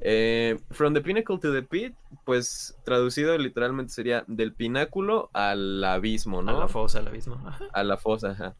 [0.00, 6.42] Eh, From the Pinnacle to the Pit, pues traducido literalmente sería del pináculo al abismo,
[6.42, 6.56] ¿no?
[6.56, 7.40] A la fosa, al abismo.
[7.72, 8.56] A la fosa, ajá.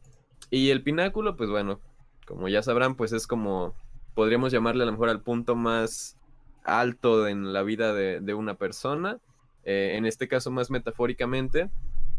[0.51, 1.81] Y el pináculo, pues bueno,
[2.27, 3.75] como ya sabrán, pues es como,
[4.14, 6.18] podríamos llamarle a lo mejor al punto más
[6.64, 9.18] alto en la vida de, una persona.
[9.64, 11.71] Eh, en este caso más metafóricamente,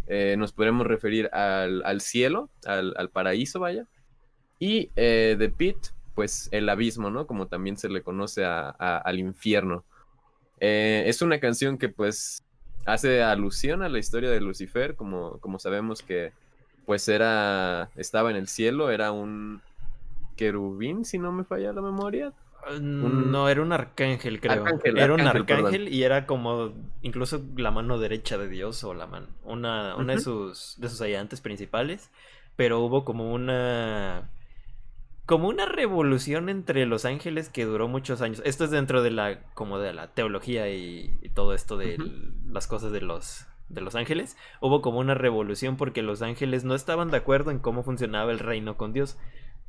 [0.08, 3.86] eh, nos podemos referir al, cielo, al, paraíso, vaya.
[4.58, 5.78] Y eh, The Pit,
[6.16, 7.28] pues el abismo, ¿no?
[7.28, 9.86] Como también se le conoce al infierno.
[10.60, 12.44] Eh, es una canción que pues
[12.86, 16.34] hace alusión a la historia de Lucifer, como, como sabemos que
[16.86, 19.62] pues era, estaba en el cielo, era un
[20.36, 22.34] querubín, si no me falla la memoria.
[22.82, 24.66] No, era un arcángel, creo.
[24.84, 29.28] era un arcángel y era como incluso la mano derecha de Dios o la mano,
[29.44, 32.12] una, una de sus de sus ayudantes principales,
[32.56, 34.30] pero hubo como una
[35.26, 38.42] como una revolución entre los ángeles que duró muchos años.
[38.46, 41.98] Esto es dentro de la como de la teología y, todo esto de
[42.48, 44.38] las cosas de los de los ángeles.
[44.60, 48.40] Hubo como una revolución porque los ángeles no estaban de acuerdo en cómo funcionaba el
[48.40, 49.18] reino con Dios.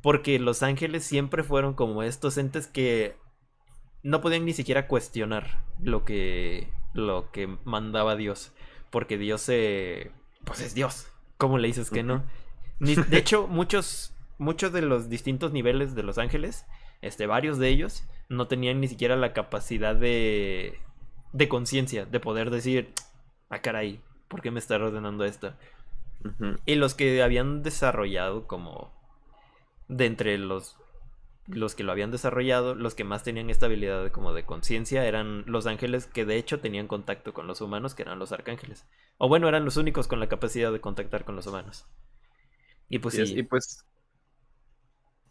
[0.01, 3.15] Porque los ángeles siempre fueron como estos entes que
[4.03, 8.53] no podían ni siquiera cuestionar lo que, lo que mandaba Dios.
[8.89, 10.11] Porque Dios se...
[10.43, 11.07] pues es Dios.
[11.37, 12.23] ¿Cómo le dices que no?
[12.79, 16.65] de hecho, muchos, muchos de los distintos niveles de los ángeles,
[17.01, 20.79] este, varios de ellos, no tenían ni siquiera la capacidad de,
[21.33, 22.93] de conciencia, de poder decir,
[23.49, 25.53] ah, caray, ¿por qué me está ordenando esto?
[26.65, 28.91] Y los que habían desarrollado como
[29.91, 30.77] de entre los,
[31.47, 35.05] los que lo habían desarrollado, los que más tenían esta habilidad de, como de conciencia
[35.05, 38.85] eran los ángeles que de hecho tenían contacto con los humanos, que eran los arcángeles.
[39.17, 41.85] O bueno, eran los únicos con la capacidad de contactar con los humanos.
[42.89, 43.23] Y pues sí.
[43.37, 43.85] Y pues...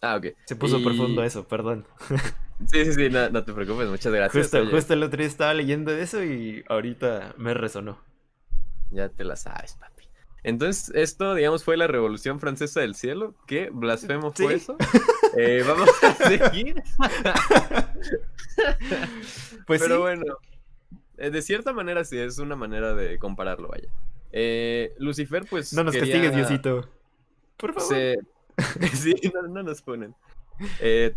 [0.03, 0.27] Ah, ok.
[0.45, 1.87] Se puso profundo eso, perdón.
[2.67, 4.45] Sí, sí, sí, no, te preocupes, muchas gracias.
[4.45, 7.99] Justo, justo el otro día estaba leyendo eso y ahorita me resonó.
[8.91, 10.00] Ya te la sabes, papi.
[10.43, 13.35] Entonces, esto, digamos, fue la Revolución Francesa del Cielo.
[13.47, 14.77] ¿Qué blasfemo fue eso?
[15.37, 16.15] Eh, vamos a
[16.51, 16.83] seguir.
[19.67, 20.25] pues Pero bueno,
[21.19, 23.89] eh, de cierta manera sí, es una manera de compararlo, vaya.
[24.33, 25.73] Eh, Lucifer, pues.
[25.73, 26.89] No nos castigues, Diosito.
[27.57, 28.19] Por favor.
[28.95, 29.15] sí,
[29.51, 30.15] no, nos ponen.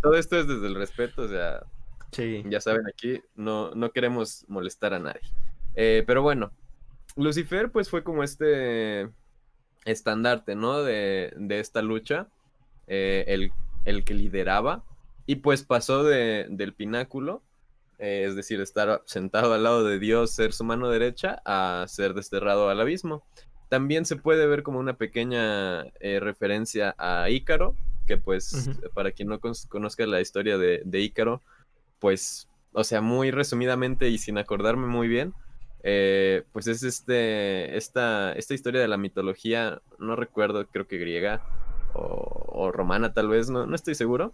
[0.01, 1.63] todo esto es desde el respeto, o sea.
[2.11, 2.43] Sí.
[2.47, 5.21] Ya saben, aquí no, no queremos molestar a nadie.
[5.73, 6.51] pero bueno,
[7.15, 9.09] Lucifer, pues fue como este
[9.85, 10.83] estandarte, ¿no?
[10.83, 12.27] De, esta lucha,
[12.87, 13.51] eh, el,
[13.85, 14.83] el, que lideraba,
[15.25, 17.41] y pues pasó de, del pináculo,
[17.99, 22.13] eh, es decir, estar sentado al lado de Dios, ser su mano derecha, a ser
[22.13, 23.23] desterrado al abismo.
[23.69, 29.29] También se puede ver como una pequeña eh, referencia a Ícaro, que pues, para quien
[29.29, 31.41] no conozca la historia de, de Ícaro,
[31.99, 35.33] pues, o sea, muy resumidamente y sin acordarme muy bien,
[35.83, 41.41] eh, pues es este, esta, esta historia de la mitología, no recuerdo, creo que griega
[41.93, 44.33] o, romana tal vez, no, no, estoy seguro,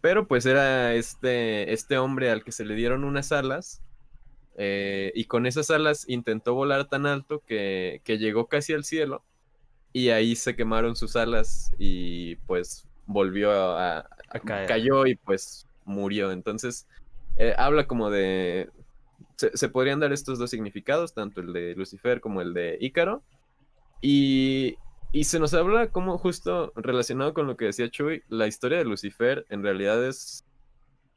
[0.00, 3.80] pero pues era este, este hombre al que se le dieron unas alas
[4.56, 9.22] eh, y con esas alas intentó volar tan alto que, que llegó casi al cielo
[9.92, 14.08] y ahí se quemaron sus alas y pues volvió a,
[14.44, 14.68] caer.
[14.68, 16.32] cayó y pues murió.
[16.32, 16.86] Entonces,
[17.36, 18.68] eh, habla como de,
[19.54, 23.22] se, podrían dar estos dos significados, tanto el de Lucifer como el de Ícaro.
[24.02, 24.76] Y,
[25.22, 29.44] se nos habla como justo relacionado con lo que decía Chuy, la historia de Lucifer
[29.48, 30.44] en realidad es,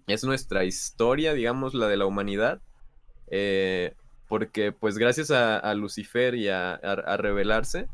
[0.07, 2.61] es nuestra historia, digamos, la de la humanidad.
[3.27, 3.93] Eh,
[4.27, 6.77] porque pues gracias a, Lucifer y a,
[7.17, 7.87] revelarse,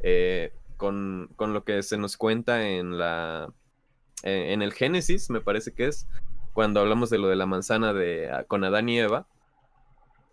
[0.00, 3.52] eh, con, lo que se nos cuenta en la
[4.24, 6.06] en el Génesis, me parece que es,
[6.52, 9.26] cuando hablamos de lo de la manzana de con Adán y Eva,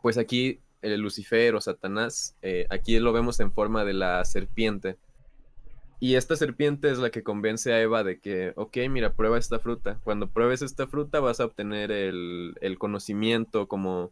[0.01, 4.97] pues aquí el Lucifer o Satanás, eh, aquí lo vemos en forma de la serpiente.
[6.01, 9.59] Y esta serpiente es la que convence a Eva de que, ok, mira, prueba esta
[9.59, 9.99] fruta.
[10.03, 14.09] Cuando pruebes esta fruta vas a obtener el, conocimiento, como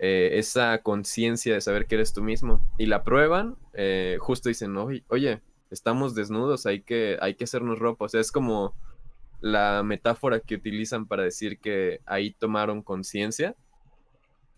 [0.00, 2.60] eh, esa conciencia de saber que eres tú mismo.
[2.78, 8.06] Y la prueban, eh, justo dicen, oye, estamos desnudos, hay que, hay que hacernos ropa.
[8.06, 8.74] O sea, es como
[9.40, 13.54] la metáfora que utilizan para decir que ahí tomaron conciencia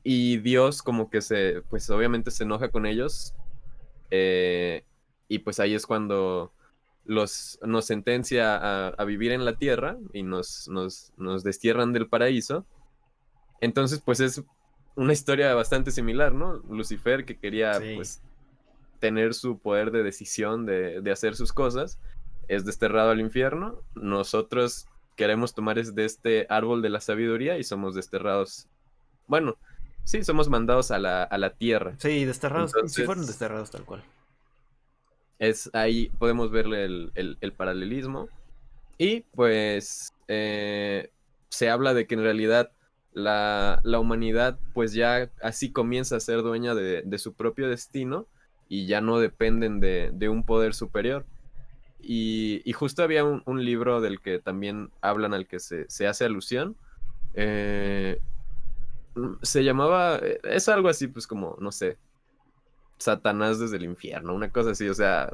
[0.09, 3.35] y Dios como que se, pues obviamente se enoja con ellos.
[4.13, 4.85] Eh,
[5.27, 6.53] y pues ahí es cuando
[7.05, 12.65] los, nos sentencia a, vivir en la tierra y nos, nos, nos, destierran del paraíso.
[13.61, 14.45] Entonces, pues es
[14.95, 16.63] una historia bastante similar, ¿no?
[16.71, 18.23] Lucifer que quería pues
[19.01, 21.99] tener su poder de decisión de, de, hacer sus cosas,
[22.47, 23.83] es desterrado al infierno.
[23.97, 28.69] Nosotros queremos tomar de este árbol de la sabiduría y somos desterrados.
[29.27, 29.57] Bueno,
[30.07, 31.97] Sí, somos mandados a la, a la tierra.
[31.99, 34.05] Sí, desterrados, sí fueron desterrados tal cual.
[35.41, 38.29] Es ahí podemos verle el, paralelismo.
[38.99, 41.11] Y pues eh,
[41.49, 42.71] se habla de que en realidad
[43.15, 48.29] la, humanidad pues ya así comienza a ser dueña de, su propio destino
[48.69, 51.27] y ya no dependen de, de un poder superior.
[52.01, 56.07] Y, y justo había un, un, libro del que también hablan al que se, se
[56.07, 56.77] hace alusión.
[57.35, 58.21] Eh,
[59.43, 61.97] se llamaba, es algo así, pues como, no sé,
[62.99, 65.33] Satanás desde el infierno, una cosa así, o sea,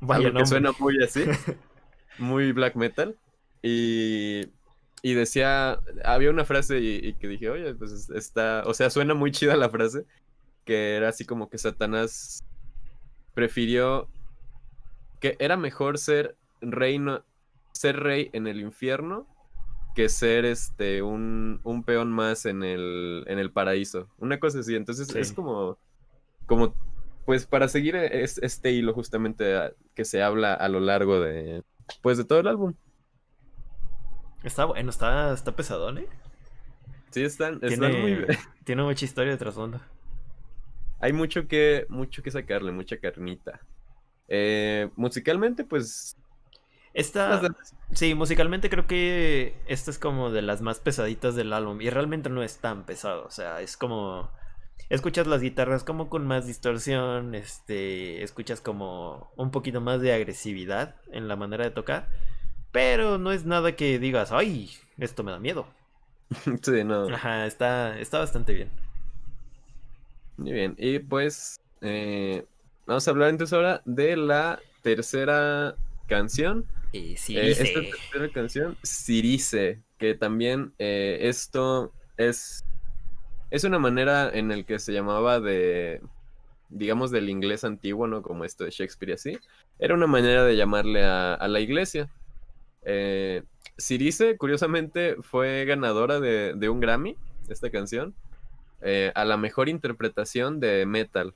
[0.00, 1.24] Vaya algo que suena muy así,
[2.18, 3.16] muy black metal.
[3.62, 4.46] Y,
[5.02, 9.30] y decía, había una frase y, que dije, oye, pues está, o sea, suena muy
[9.30, 10.06] chida la frase,
[10.64, 12.42] que era así como que Satanás
[13.34, 14.08] prefirió
[15.20, 17.22] que era mejor ser reino,
[17.72, 19.26] ser rey en el infierno
[20.00, 24.08] que ser este un, un peón más en el, en el paraíso.
[24.16, 24.74] Una cosa así.
[24.74, 25.76] Entonces es como,
[26.46, 26.74] como,
[27.26, 31.64] pues para seguir es, este hilo justamente que se habla a lo largo de,
[32.00, 32.72] pues de todo el álbum.
[34.42, 36.06] Está bueno, está, está pesadón, ¿eh?
[37.10, 38.26] Sí, están, tiene, muy...
[38.64, 39.82] tiene mucha historia de trasfondo.
[40.98, 43.60] Hay mucho que, mucho que sacarle, mucha carnita.
[44.28, 46.16] Eh, musicalmente, pues
[46.94, 47.40] esta,
[47.92, 52.30] sí, musicalmente creo que esta es como de las más pesaditas del álbum y realmente
[52.30, 54.30] no es tan pesado, o sea, es como
[54.88, 60.96] escuchas las guitarras como con más distorsión, este, escuchas como un poquito más de agresividad
[61.12, 62.08] en la manera de tocar,
[62.72, 65.66] pero no es nada que digas, "Ay, esto me da miedo."
[66.62, 67.06] Sí, no.
[67.14, 68.70] Ajá, está está bastante bien.
[70.36, 72.44] Muy bien, y pues eh,
[72.86, 75.76] vamos a hablar entonces ahora de la tercera
[76.06, 82.64] canción eh, esta tercera canción, Cirice, que también eh, esto es,
[83.50, 86.00] es una manera en el que se llamaba de,
[86.68, 88.22] digamos, del inglés antiguo, ¿no?
[88.22, 89.38] Como esto de Shakespeare y así.
[89.78, 92.08] Era una manera de llamarle a, la iglesia.
[92.82, 93.42] Eh,
[93.78, 97.16] Cirice, curiosamente, fue ganadora de, de un Grammy,
[97.48, 98.14] esta canción,
[98.82, 101.34] eh, a la mejor interpretación de metal.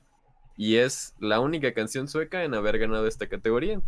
[0.57, 3.81] Y es la única canción sueca en haber ganado esta categoría.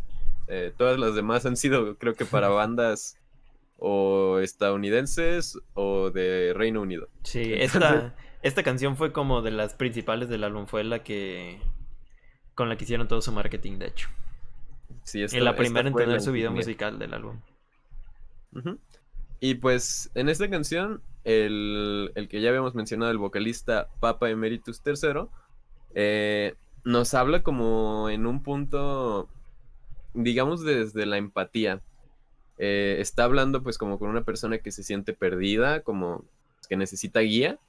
[0.48, 3.18] Eh, todas las demás han sido, creo que para bandas
[3.78, 7.10] o estadounidenses o de Reino Unido.
[7.24, 11.60] Sí, esta, esta canción fue como de las principales del álbum, fue la que
[12.56, 14.10] con la que hicieron todo su marketing, de hecho.
[15.04, 17.39] Sí, esta, la primera en tener su video musical del álbum.
[19.39, 24.82] Y pues en esta canción, el, el, que ya habíamos mencionado, el vocalista Papa Emeritus
[24.84, 25.28] III,
[25.93, 29.30] eh, nos habla como en un punto
[30.18, 31.82] digamos desde la empatía.
[32.57, 36.26] Eh, está hablando pues como con una persona que se siente perdida, como
[36.68, 37.59] que necesita guía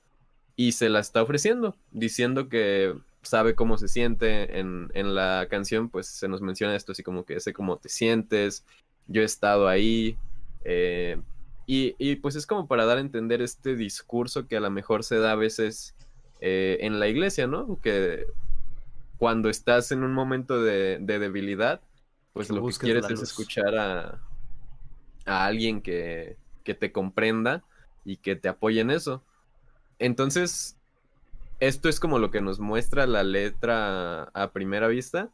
[0.56, 4.58] y se la está ofreciendo, diciendo que sabe cómo se siente.
[4.58, 8.64] En, la canción pues se nos menciona esto así como que sé cómo te sientes,
[9.06, 10.16] yo he estado ahí.
[10.64, 11.20] Eh,
[11.66, 15.04] y, y, pues es como para dar a entender este discurso que a lo mejor
[15.04, 15.94] se da a veces
[16.40, 17.78] eh, en la iglesia, ¿no?
[17.82, 18.26] Que
[19.18, 21.82] cuando estás en un momento de debilidad,
[22.38, 24.20] pues lo que quieres es escuchar a,
[25.26, 27.64] a alguien que, que te comprenda
[28.04, 29.24] y que te apoye en eso.
[29.98, 30.76] Entonces,
[31.58, 35.30] esto es como lo que nos muestra la letra a primera vista,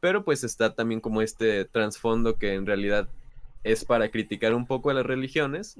[0.00, 3.08] pero pues está también como este trasfondo que en realidad
[3.62, 5.76] es para criticar un poco a las religiones,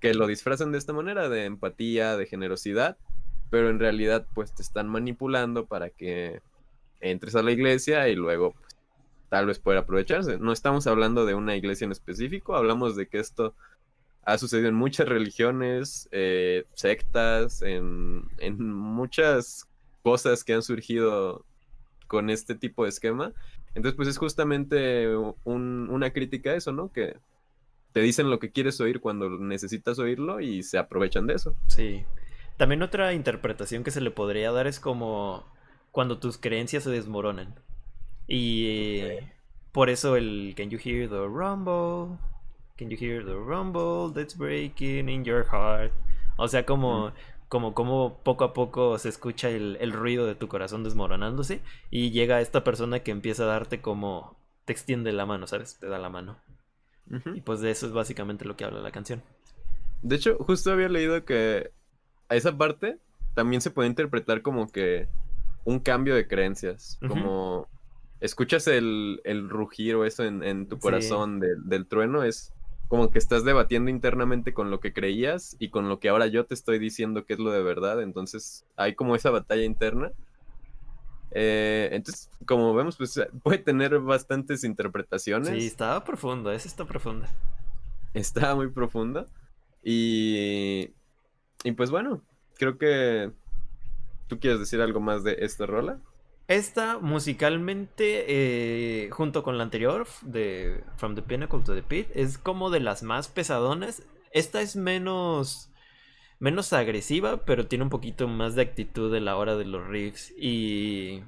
[0.00, 2.96] que lo disfrazan de esta manera, de empatía, de generosidad,
[3.48, 6.42] pero en realidad pues te están manipulando para que
[6.98, 8.56] entres a la iglesia y luego
[9.30, 10.38] tal vez pueda aprovecharse.
[10.38, 13.54] No estamos hablando de una iglesia en específico, hablamos de que esto
[14.24, 18.28] ha sucedido en muchas religiones, eh, sectas, en,
[18.58, 19.66] muchas
[20.02, 21.44] cosas que han surgido
[22.06, 23.32] con este tipo de esquema.
[23.74, 25.06] Entonces, pues es justamente
[25.44, 26.92] una crítica a eso, ¿no?
[26.92, 27.16] Que
[27.92, 31.54] te dicen lo que quieres oír cuando necesitas oírlo y se aprovechan de eso.
[31.68, 32.04] Sí.
[32.56, 35.46] También otra interpretación que se le podría dar es como
[35.92, 37.54] cuando tus creencias se desmoronan.
[38.30, 39.02] Y
[39.72, 42.16] por eso el Can you hear the rumble?
[42.78, 45.92] Can you hear the rumble that's breaking in your heart?
[46.36, 47.12] O sea, como,
[47.48, 51.60] como, como poco a poco se escucha el, el, ruido de tu corazón desmoronándose
[51.90, 55.78] y llega esta persona que empieza a darte como te extiende la mano, ¿sabes?
[55.78, 56.38] Te da la mano.
[57.34, 59.20] Y pues de eso es básicamente lo que habla la canción.
[60.00, 61.72] De hecho, justo había leído que
[62.28, 62.98] a esa parte
[63.34, 65.08] también se puede interpretar como que
[65.64, 67.68] un cambio de creencias, como
[68.20, 72.52] escuchas el, el rugir o eso en, tu corazón del trueno, es
[72.88, 76.44] como que estás debatiendo internamente con lo que creías y con lo que ahora yo
[76.44, 78.02] te estoy diciendo que es lo de verdad.
[78.02, 80.12] Entonces hay como esa batalla interna.
[81.30, 85.50] Eh, entonces, como vemos, pues puede tener bastantes interpretaciones.
[85.50, 87.30] Sí, estaba profundo, esa está profunda.
[88.12, 89.26] Está muy profunda.
[89.84, 90.90] Y,
[91.62, 92.22] y pues bueno,
[92.58, 93.30] creo que
[94.26, 96.00] tú quieres decir algo más de esta rola.
[96.50, 102.38] Esta musicalmente, eh, junto con la anterior, de From the Pinnacle to the Pit, es
[102.38, 104.02] como de las más pesadonas.
[104.32, 105.70] Esta es menos,
[106.40, 110.32] menos agresiva, pero tiene un poquito más de actitud de la hora de los riffs.
[110.36, 111.22] Y,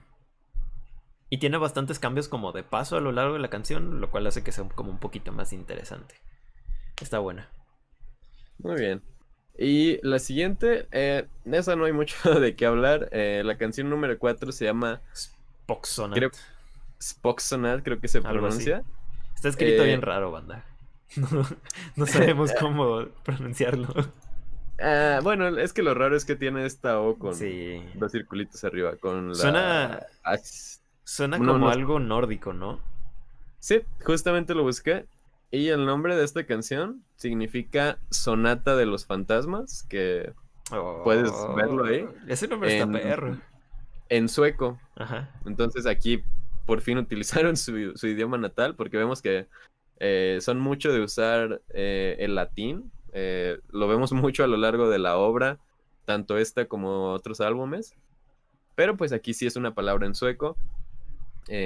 [1.30, 4.26] y tiene bastantes cambios como de paso a lo largo de la canción, lo cual
[4.26, 6.16] hace que sea como un poquito más interesante.
[7.00, 7.48] Está buena.
[8.58, 9.11] Muy bien.
[9.58, 13.08] Y la siguiente, eh, esa no hay mucho de qué hablar.
[13.12, 16.16] Eh, la canción número 4 se llama Spoxonat.
[16.16, 16.30] Creo,
[17.00, 18.82] Spoxonat, creo que se pronuncia.
[19.34, 20.64] Está escrito bien eh, raro, banda.
[21.96, 23.88] No, sabemos cómo pronunciarlo.
[24.80, 27.36] Ah, bueno, es que lo raro es que tiene esta O con
[27.94, 28.96] dos circulitos arriba.
[28.96, 29.34] Con la...
[29.34, 30.00] Suena,
[31.04, 32.80] suena como algo nórdico, ¿no?
[33.58, 35.04] Sí, justamente lo busqué.
[35.54, 40.32] Y el nombre de esta canción significa Sonata de los Fantasmas, que
[41.04, 42.08] puedes verlo ahí.
[42.08, 43.36] Oh, ese nombre está perro.
[44.08, 44.80] En sueco.
[44.96, 45.30] Ajá.
[45.44, 46.24] Entonces aquí
[46.64, 49.46] por fin utilizaron su, idioma natal, porque vemos que
[50.00, 52.90] eh, son mucho de usar eh, el latín.
[53.12, 55.58] Eh, lo vemos mucho a lo largo de la obra,
[56.06, 57.94] tanto esta como otros álbumes.
[58.74, 60.56] Pero pues aquí sí es una palabra en sueco.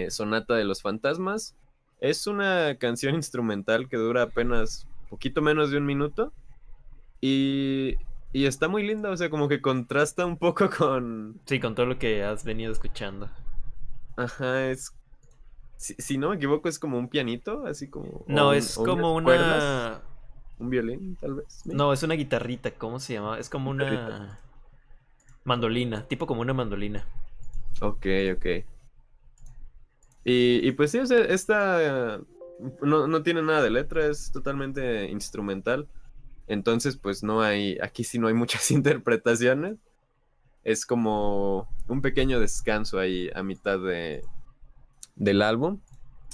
[0.08, 1.54] Sonata de los Fantasmas.
[2.00, 6.32] Es una canción instrumental que dura apenas poquito menos de un minuto.
[7.20, 7.96] Y,
[8.32, 11.40] y está muy linda, o sea, como que contrasta un poco con...
[11.46, 13.30] Sí, con todo lo que has venido escuchando.
[14.16, 14.92] Ajá, es...
[15.78, 18.24] Si, no me equivoco, es como un pianito, así como...
[18.26, 20.00] No, es como una...
[20.58, 21.62] Un violín, tal vez.
[21.66, 23.38] No, es una guitarrita, ¿cómo se llama?
[23.38, 24.38] Es como una...
[25.44, 27.06] Mandolina, tipo como una mandolina.
[27.80, 28.46] Ok, ok.
[30.28, 32.20] Y, pues sí, esta
[32.82, 35.86] no, tiene nada de letra, es totalmente instrumental.
[36.48, 39.76] Entonces, pues no hay, aquí sí no hay muchas interpretaciones.
[40.64, 44.24] Es como un pequeño descanso ahí a mitad de,
[45.14, 45.78] del álbum.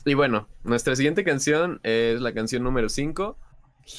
[0.06, 3.36] Y bueno, nuestra siguiente canción es la canción número 5,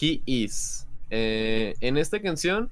[0.01, 0.87] He Is.
[1.11, 2.71] Eh, en esta canción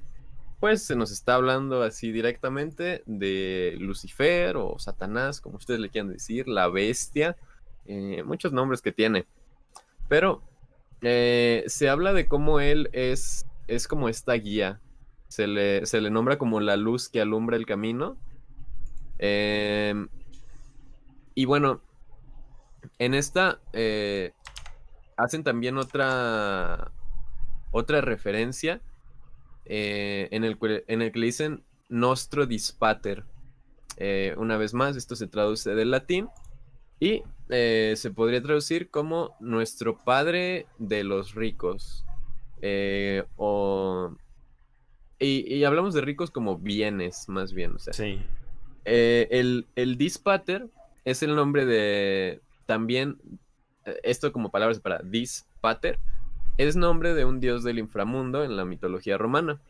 [0.62, 6.12] pues se nos está hablando así directamente de Lucifer o Satanás, como ustedes le quieran
[6.12, 7.36] decir, la bestia,
[7.84, 9.26] eh, muchos nombres que tiene.
[10.08, 10.40] Pero
[11.00, 14.78] eh, se habla de cómo él es, es como esta guía,
[15.26, 18.16] se le, se le nombra como la luz que alumbra el camino.
[19.18, 20.06] Em,
[21.34, 21.80] y bueno,
[23.00, 24.30] en esta eh,
[25.16, 26.92] hacen también otra,
[27.72, 28.80] otra referencia
[29.64, 33.24] eh, en, el, en, el, que le dicen nostro dispater.
[33.96, 36.28] Eh, una vez más, esto se traduce del latín
[36.98, 42.04] y eh, se podría traducir como nuestro padre de los ricos.
[43.36, 44.14] o,
[45.18, 47.74] y, hablamos de ricos como bienes, más bien.
[47.76, 48.20] O sea, sí.
[48.84, 50.68] el, el dispater
[51.04, 53.18] es el nombre de también,
[54.02, 55.98] esto como palabras para dispater,
[56.58, 59.60] es nombre de un dios del inframundo en la mitología romana.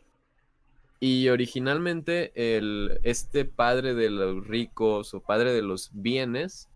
[0.99, 6.69] Y originalmente el, este padre de los ricos o padre de los bienes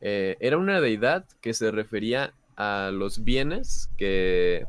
[0.00, 4.66] eh, era una deidad que se refería a los bienes que,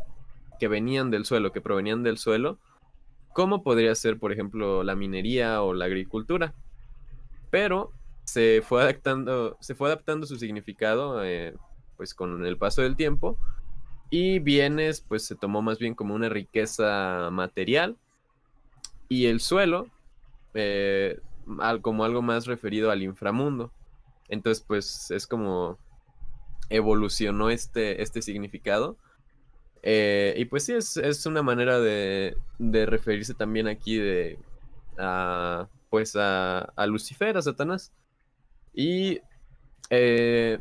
[0.60, 2.58] que venían del suelo, que provenían del suelo,
[3.34, 6.54] como podría ser, por ejemplo, la minería o la agricultura.
[7.52, 7.92] Pero
[8.24, 11.54] se fue adaptando, se fue adaptando su significado eh,
[11.96, 13.38] pues con el paso del tiempo
[14.10, 17.97] y bienes, pues se tomó más bien como una riqueza material.
[19.10, 19.88] Y el suelo,
[20.53, 21.20] eh,
[21.82, 23.72] como algo más referido al inframundo.
[24.30, 25.78] Entonces, pues es como
[26.70, 28.97] evolucionó este, este significado.
[29.84, 34.39] Eh, y pues sí, es, una manera de, de, referirse también aquí de
[34.97, 37.91] a, pues a, a Lucifer, a Satanás.
[38.74, 39.22] Y
[39.91, 40.60] eh,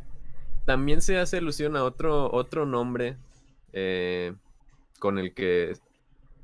[0.66, 3.16] también se hace alusión a otro, otro nombre
[3.74, 4.32] eh,
[4.98, 5.76] con el que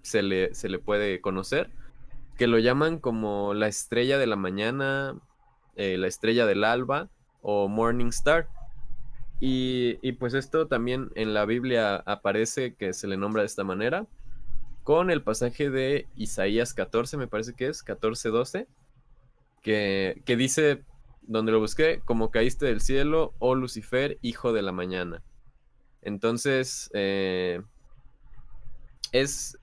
[0.02, 1.70] se le, se le puede conocer,
[2.36, 5.16] que lo llaman como la estrella de la mañana,
[5.76, 7.08] eh, la estrella del alba
[7.40, 8.48] o Morning Star.
[9.40, 13.64] Y, y, pues esto también en la Biblia aparece que se le nombra de esta
[13.64, 14.06] manera,
[14.82, 18.66] con el pasaje de Isaías 14, me parece que es, 14-12,
[19.62, 20.82] que, que dice,
[21.22, 25.22] donde lo busqué, como caíste del cielo, oh Lucifer, hijo de la mañana.
[26.02, 27.62] Entonces, eh,
[29.12, 29.58] es,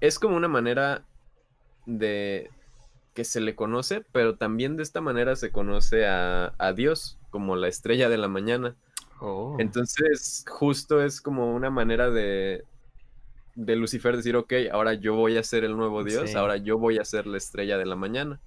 [0.00, 1.04] es como una manera
[1.86, 2.50] de
[3.14, 7.66] que se le conoce, pero también de esta manera se conoce a, Dios como la
[7.66, 8.76] estrella de la mañana.
[9.20, 9.56] Oh.
[9.58, 12.62] Entonces, justo es como una manera de,
[13.56, 16.98] de Lucifer decir, ok, ahora yo voy a ser el nuevo Dios, ahora yo voy
[16.98, 18.40] a ser la estrella de la mañana.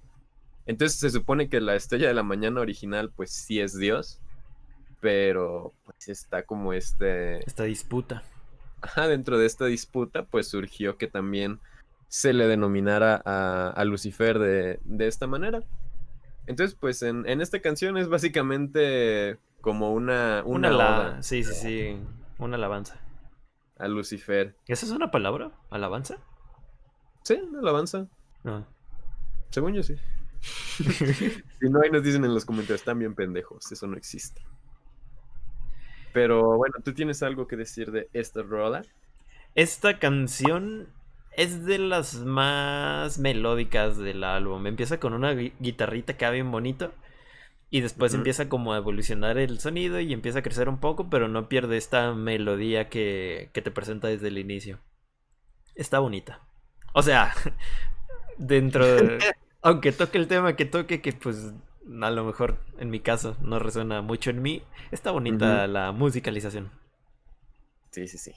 [0.64, 4.21] Entonces se supone que la estrella de la mañana original pues sí es Dios,
[5.02, 7.38] pero pues está como este...
[7.44, 8.22] Esta disputa.
[8.80, 11.58] Ajá, dentro de esta disputa pues surgió que también
[12.06, 15.64] se le denominara a, Lucifer de, esta manera.
[16.46, 20.44] Entonces pues en, esta canción es básicamente como una...
[20.46, 21.98] Una, Sí, sí, sí,
[22.38, 23.00] una alabanza.
[23.78, 24.54] A Lucifer.
[24.68, 25.50] ¿Esa es una palabra?
[25.68, 26.18] ¿Alabanza?
[27.24, 28.06] Sí, una alabanza.
[29.50, 29.96] Según yo sí.
[30.78, 34.42] si no, ahí nos dicen en los comentarios, están bien pendejos, eso no existe.
[36.12, 38.82] Pero bueno, ¿tú tienes algo que decir de esta rola?
[39.54, 40.88] Esta canción
[41.36, 44.66] es de las más melódicas del álbum.
[44.66, 46.92] Empieza con una guitarrita que va bien bonito.
[47.70, 51.28] Y después empieza como a evolucionar el sonido y empieza a crecer un poco, pero
[51.28, 54.78] no pierde esta melodía que, que te presenta desde el inicio.
[55.74, 56.40] Está bonita.
[56.92, 57.32] O sea,
[58.36, 59.18] dentro de...
[59.62, 61.54] aunque toque el tema que toque, que pues
[62.02, 66.70] a lo mejor en mi caso no resuena mucho en mí, está bonita la musicalización.
[67.90, 68.32] Sí, sí, sí.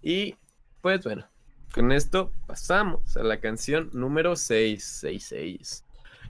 [0.00, 0.36] Y
[0.80, 1.26] pues bueno,
[1.72, 5.84] con esto pasamos a la canción número 666.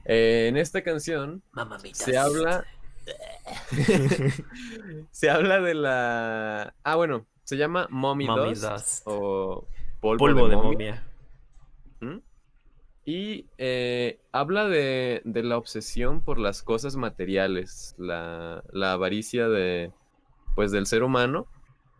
[0.04, 1.42] Eh, en esta canción
[1.92, 2.64] se habla
[5.10, 9.66] se habla de la ah bueno se llama Mommy, Dust, o
[10.00, 11.04] polvo, de, momia.
[12.00, 12.18] ¿Mm?
[13.04, 19.92] Y eh, habla de, la obsesión por las cosas materiales, la, avaricia de,
[20.54, 21.46] pues, del ser humano.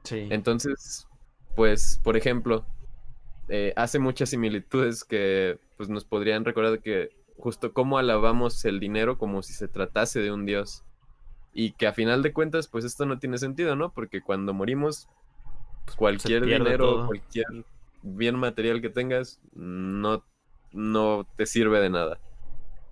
[0.05, 0.29] Sí.
[0.31, 1.09] Entonces,
[1.57, 2.65] pues, por ejemplo,
[3.49, 9.19] eh, hace muchas similitudes que pues, nos podrían recordar que justo cómo alabamos el dinero
[9.19, 10.85] como si se tratase de un dios.
[11.53, 13.93] Y que a final de cuentas, pues esto no tiene sentido, ¿no?
[13.93, 15.09] Porque cuando morimos,
[15.85, 17.47] pues, cualquier dinero, cualquier
[18.03, 20.25] bien material que tengas, no
[20.73, 22.19] no te sirve de nada.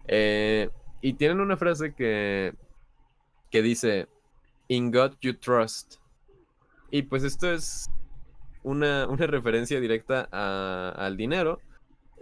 [0.07, 0.71] Eh,
[1.01, 2.55] y tienen una frase que,
[3.51, 4.09] que dice,
[4.69, 5.97] In God you trust.
[6.91, 7.91] Y pues esto es
[8.63, 10.29] una, referencia directa
[10.93, 11.61] al dinero,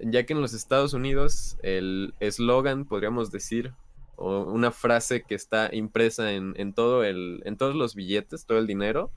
[0.01, 3.73] ya que en los Estados Unidos el eslogan, podríamos decir,
[4.17, 8.67] o una frase que está impresa en, todo el, en todos los billetes, todo el
[8.67, 9.11] dinero,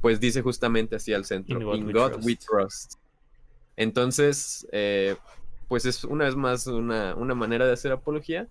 [0.00, 2.94] pues dice justamente así al centro, In, God, we, trust.
[3.76, 5.16] Entonces, eh,
[5.68, 8.48] pues es una vez más una, manera de hacer apología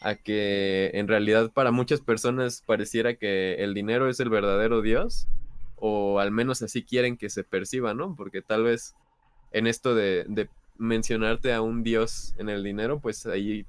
[0.00, 5.26] a que en realidad para muchas personas pareciera que el dinero es el verdadero Dios,
[5.76, 8.14] o al menos así quieren que se perciba, ¿no?
[8.14, 8.94] Porque tal vez
[9.50, 13.66] en esto de, mencionarte a un Dios en el dinero, pues ahí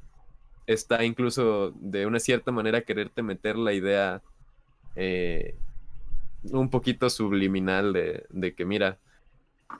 [0.67, 4.21] está incluso de una cierta manera quererte meter la idea
[4.95, 5.55] eh,
[6.51, 8.99] un poquito subliminal de, de, que mira,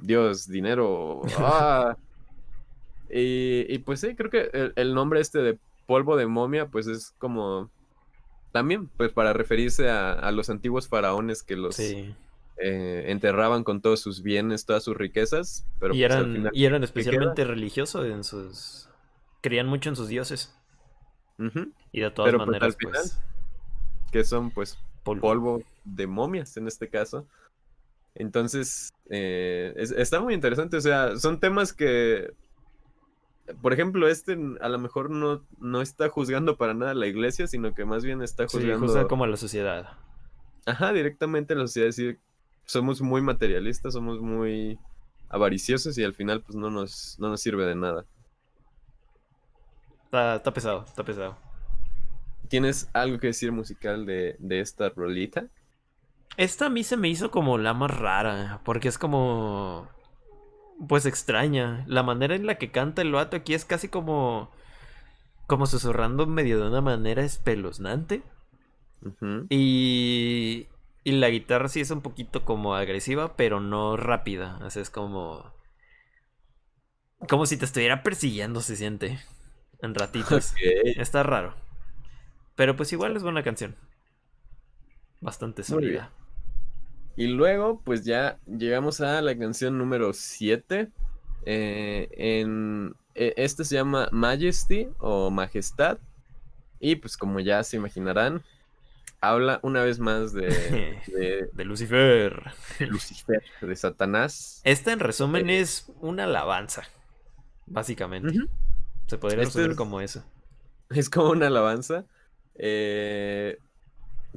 [0.01, 1.95] Dios, dinero, ah,
[3.11, 7.69] y, pues sí, creo que el, nombre este de polvo de momia, pues es como
[8.51, 12.15] también, pues para referirse a, los antiguos faraones que los eh,
[13.07, 15.65] enterraban con todos sus bienes, todas sus riquezas.
[15.79, 18.89] Pero y, pues, eran, y eran especialmente religiosos en sus...
[19.41, 20.53] Creían mucho en sus dioses.
[21.91, 23.19] Y de todas pues, maneras, pues...
[24.11, 25.63] Que son pues polvo.
[25.85, 27.27] de momias en este caso.
[28.15, 30.77] Entonces, eh, está muy interesante.
[30.77, 32.33] O sea, son temas que
[33.61, 37.47] por ejemplo, este a lo mejor no, no está juzgando para nada a la iglesia,
[37.47, 38.75] sino que más bien está juzgando.
[38.75, 39.97] Sí, juzga como a la sociedad.
[40.65, 41.87] Ajá, directamente a la sociedad.
[41.87, 42.19] decir,
[42.65, 44.79] somos muy materialistas, somos muy
[45.29, 48.05] avariciosos y al final, pues no nos, no nos sirve de nada.
[50.05, 51.37] Está, pesado, está pesado.
[52.47, 55.47] ¿Tienes algo que decir musical de, de esta rolita?
[56.37, 59.87] Esta a mí se me hizo como la más rara, porque es como
[60.87, 61.83] pues extraña.
[61.87, 64.51] La manera en la que canta el vato aquí es casi como.
[65.47, 68.23] como susurrando medio de una manera espeluznante.
[69.49, 70.67] Y.
[71.03, 74.59] Y la guitarra sí es un poquito como agresiva, pero no rápida.
[74.63, 75.53] O sea, es como.
[77.27, 79.19] Como si te estuviera persiguiendo, se siente.
[79.81, 80.53] En ratitos.
[80.97, 81.55] Está raro.
[82.55, 83.75] Pero pues igual es buena canción.
[85.21, 86.11] Bastante sólida.
[87.15, 90.89] Y luego, pues ya llegamos a la canción número 7.
[91.45, 95.97] Eh, en, e, este se llama Majesty o Majestad.
[96.79, 98.41] Y pues como ya se imaginarán,
[99.21, 100.97] habla una vez más de...
[101.53, 102.51] De, Lucifer.
[102.79, 104.61] De Lucifer, de Satanás.
[104.63, 106.83] Esta en resumen eh, es una alabanza,
[107.65, 108.33] básicamente.
[109.07, 110.23] Se podría este resumir como eso.
[110.89, 112.05] Es como una alabanza.
[112.55, 113.57] Eh,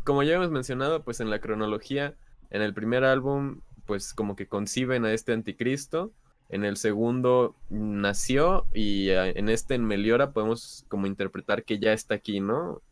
[0.05, 2.14] como ya hemos mencionado, pues en la cronología
[2.53, 6.13] en el primer álbum, pues como que conciben a este anticristo,
[6.49, 11.95] En el segundo nació y eh, en este en Meliora podemos como interpretar que ya
[11.95, 12.83] está aquí, ¿no?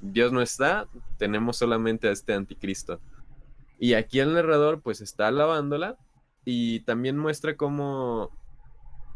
[0.00, 3.00] Dios no está, tenemos solamente a este anticristo.
[3.78, 5.96] Y aquí el narrador pues está alabándola
[6.44, 8.30] y también muestra cómo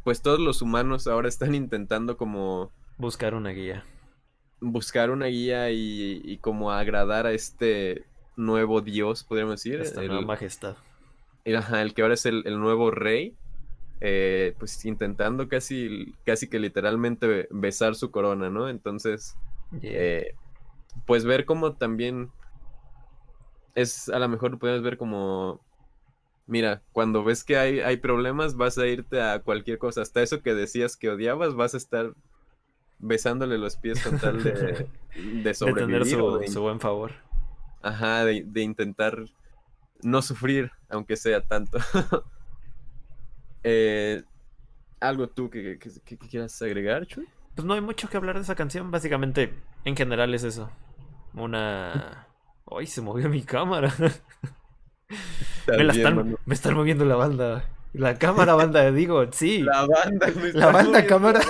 [0.05, 3.85] pues todos los humanos ahora están intentando como buscar una guía.
[4.61, 8.05] Buscar una guía y, como agradar a este
[8.41, 9.81] nuevo dios, podríamos decir.
[9.81, 10.77] Esta nueva majestad.
[11.45, 13.35] el que ahora es el, nuevo rey.
[14.03, 18.71] Eh, pues intentando casi, casi que literalmente besar su corona, ¿no?
[18.71, 19.37] Entonces,
[19.83, 20.35] eh,
[21.07, 22.31] pues ver cómo también
[23.75, 25.61] es, a lo mejor puedes ver como,
[26.47, 30.43] mira, cuando ves que hay, hay problemas vas a irte a cualquier cosa, hasta eso
[30.43, 32.15] que decías que odiabas, vas a estar
[32.99, 34.87] besándole los pies con tal de,
[35.43, 36.05] de sobrevivir.
[36.05, 37.13] De tener su, buen favor.
[37.83, 39.25] Ajá, de, intentar
[40.03, 41.79] no sufrir, aunque sea tanto.
[43.63, 44.23] Eh,
[45.01, 45.79] ¿Algo tú que,
[46.31, 47.29] quieras agregar, Chuy?
[47.55, 49.53] Pues no hay mucho que hablar de esa canción, básicamente,
[49.85, 50.71] en general es eso.
[51.35, 52.27] Una...
[52.75, 53.93] ¡Ay, se movió mi cámara!
[55.67, 57.63] me, la están, me están moviendo la banda.
[57.93, 59.63] La cámara banda, digo, sí.
[59.63, 61.41] La banda, La banda cámara.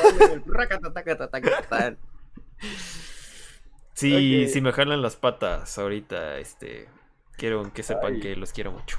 [3.95, 6.89] Sí, si me jalan las patas ahorita, este,
[7.37, 8.99] quiero que sepan que los quiero mucho.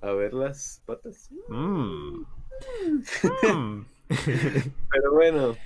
[0.00, 1.30] A ver las patas.
[1.48, 2.24] Mm.
[3.42, 3.86] Mm.
[4.90, 5.56] Pero bueno.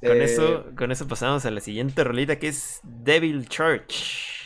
[0.00, 4.42] Con eso, eh, con eso pasamos a la siguiente rolita que es Devil Church.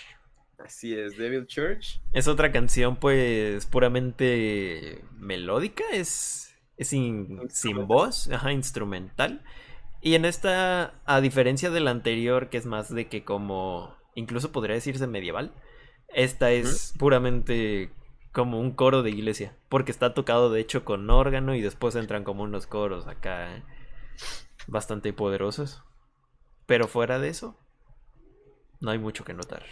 [0.59, 2.01] Así es, Devil Church.
[2.13, 7.41] Es otra canción, pues, puramente melódica, es, es sin,
[7.87, 9.43] voz, ajá, instrumental.
[10.01, 14.53] Y en esta, a diferencia de la anterior, que es más de que como, incluso
[14.53, 15.53] podría decirse medieval,
[16.09, 17.91] esta es puramente
[18.33, 22.23] como un coro de iglesia, porque está tocado de hecho con órgano y después entran
[22.23, 23.65] como unos coros acá
[24.67, 25.83] bastante poderosos.
[26.67, 27.57] Pero fuera de eso,
[28.81, 29.65] no hay mucho que notar.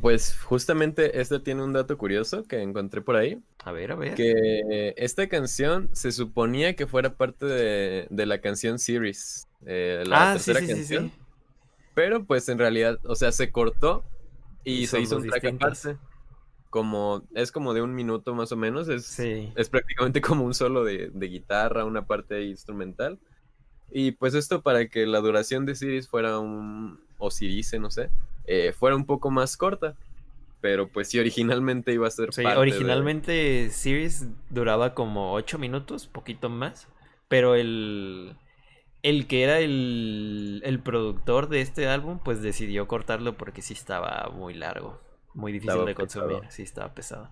[0.00, 3.40] Pues justamente este tiene un dato curioso que encontré por ahí.
[3.64, 4.14] A ver, a ver.
[4.14, 9.46] Que esta canción se suponía que fuera parte de, la canción Series.
[9.66, 11.12] Eh, la ah, tercera canción.
[11.94, 14.04] Pero pues en realidad, o sea, se cortó
[14.64, 15.96] y, se hizo un track aparte.
[16.70, 18.88] Como, es como de un minuto más o menos.
[18.88, 23.18] Es, es prácticamente como un solo de, de guitarra, una parte instrumental.
[23.90, 27.00] Y pues esto para que la duración de Series fuera un.
[27.16, 28.10] o Sirice, no sé
[28.48, 29.94] eh, fuera un poco más corta.
[30.60, 32.32] Pero pues sí, originalmente iba a ser.
[32.32, 36.88] Sí, originalmente Series duraba como 8 minutos, poquito más.
[37.28, 38.34] Pero el.
[39.04, 44.28] El que era el, el productor de este álbum, pues decidió cortarlo porque sí estaba
[44.34, 45.00] muy largo.
[45.34, 47.30] Muy difícil de consumir, sí estaba pesado.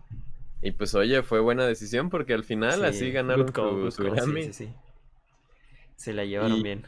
[0.63, 3.53] Y pues oye, fue buena decisión porque al final así ganaron
[3.91, 4.45] su, Grammy.
[4.45, 4.75] Sí, sí,
[5.97, 6.87] Se la llevaron bien.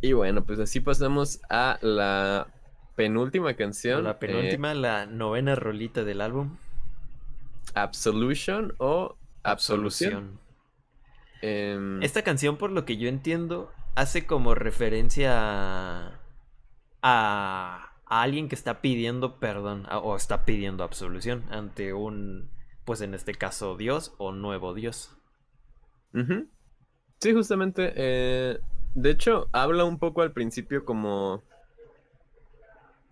[0.00, 2.48] Y bueno, pues así pasamos a la
[2.94, 4.04] penúltima canción.
[4.04, 6.56] La penúltima, eh, la novena rolita del álbum.
[7.74, 10.40] Absolution o Absolución.
[11.42, 16.20] Em, Esta canción, por lo que yo entiendo, hace como referencia a,
[17.02, 22.50] a, alguien que está pidiendo perdón o está pidiendo absolución ante un,
[22.86, 25.14] pues en este caso, Dios o nuevo Dios.
[27.20, 27.92] Sí, justamente.
[27.96, 28.60] Eh,
[28.94, 31.42] de hecho, habla un poco al principio como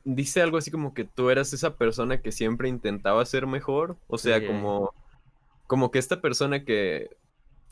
[0.04, 3.96] dice algo así como que tú eras esa persona que siempre intentaba ser mejor.
[4.08, 4.92] O sea, como,
[5.66, 7.16] como que esta persona que,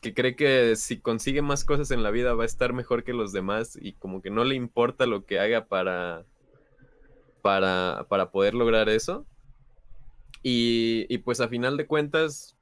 [0.01, 3.13] que cree que si consigue más cosas en la vida va a estar mejor que
[3.13, 6.25] los demás y como que no le importa lo que haga para,
[7.41, 9.25] para, para poder lograr eso.
[10.43, 12.57] Y, y, pues a final de cuentas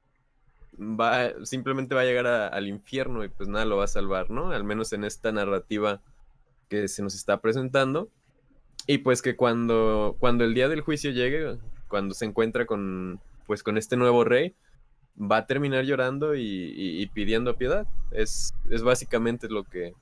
[0.78, 4.50] va, simplemente va a llegar al infierno y pues nada lo va a salvar, ¿no?
[4.50, 6.02] Al menos en esta narrativa
[6.68, 8.10] que se nos está presentando.
[8.90, 13.62] Y pues que cuando, cuando el día del juicio llegue, cuando se encuentra con, pues
[13.62, 14.56] con este nuevo rey,
[15.16, 17.86] va a terminar llorando y, pidiendo piedad.
[18.10, 19.92] Es, es básicamente lo que,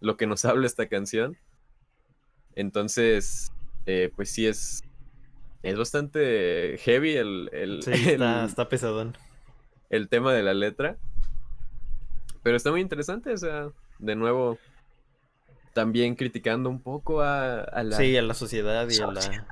[0.00, 1.38] lo que nos habla esta canción.
[2.56, 3.52] Entonces,
[3.86, 4.82] eh, pues sí es,
[5.62, 9.16] es bastante heavy el, el, sí, está, está pesadón.
[9.88, 10.98] El tema de la letra.
[12.42, 14.58] Pero está muy interesante, o sea, de nuevo,
[15.76, 17.96] también criticando un poco a, la...
[17.98, 19.46] Sí, a la sociedad y a la...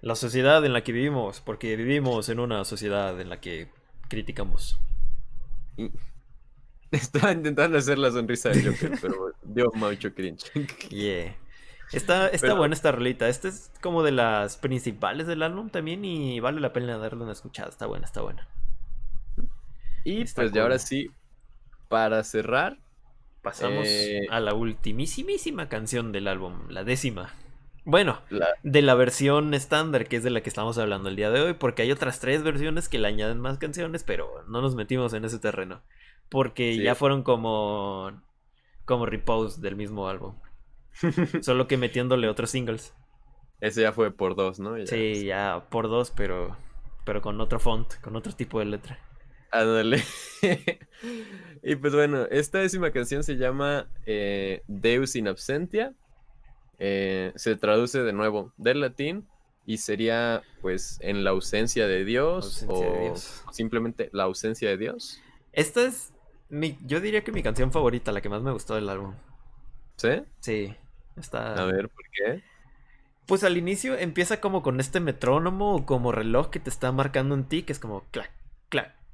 [0.00, 3.70] La sociedad en la que vivimos, porque vivimos en una sociedad en la que
[4.08, 4.80] criticamos.
[6.90, 10.50] Estaba intentando hacer la sonrisa de Joker, pero dio mucho cringe.
[10.90, 11.36] Yeah.
[11.92, 13.28] Está, está buena esta rolita.
[13.28, 17.32] Esta es como de las principales del álbum también y vale la pena darle una
[17.32, 17.68] escuchada.
[17.68, 18.48] Está buena, está buena.
[20.02, 21.12] Y pues ya ahora sí,
[21.88, 22.81] para cerrar,
[23.42, 27.34] pasamos eh, a la ultimísimísima canción del álbum, la décima.
[27.84, 28.20] Bueno,
[28.62, 31.54] de la versión estándar, que es de la que estamos hablando el día de hoy,
[31.54, 35.24] porque hay otras tres versiones que le añaden más canciones, pero no nos metimos en
[35.24, 35.82] ese terreno.
[36.28, 38.12] Porque ya fueron como.
[38.84, 40.36] como repose del mismo álbum.
[41.42, 42.94] Solo que metiéndole otros singles.
[43.60, 44.74] Ese ya fue por dos, ¿no?
[44.86, 46.56] sí, ya por dos, pero.
[47.04, 48.98] pero con otro font, con otro tipo de letra.
[49.52, 50.02] Ándale.
[51.62, 55.94] y pues bueno, esta décima canción se llama eh, Deus in Absentia
[56.84, 59.28] eh, se traduce de nuevo del latín
[59.66, 63.14] y sería pues en la ausencia de Dios o
[63.52, 65.20] simplemente la ausencia de Dios.
[65.52, 66.12] Esta es
[66.48, 69.14] mi, yo diría que mi canción favorita, la que más me gustó del álbum.
[69.94, 70.24] ¿Sí?
[70.40, 70.74] Sí.
[71.16, 71.54] Está...
[71.54, 72.42] A ver, ¿por qué?
[73.26, 77.36] Pues al inicio empieza como con este metrónomo o como reloj que te está marcando
[77.36, 78.32] un ti, que es como clac,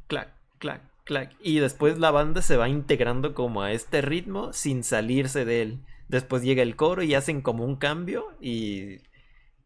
[0.09, 1.37] clac, clac, clac.
[1.41, 5.81] Y después la banda se va integrando como a este ritmo sin salirse de él.
[6.09, 8.99] Después llega el coro y hacen como un cambio y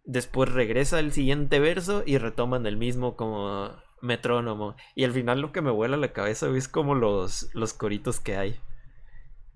[0.04, 3.70] después regresa el siguiente verso y retoman el mismo como
[4.00, 4.76] metrónomo.
[4.94, 8.36] Y al final lo que me vuela la cabeza es como los, los coritos que
[8.36, 8.60] hay.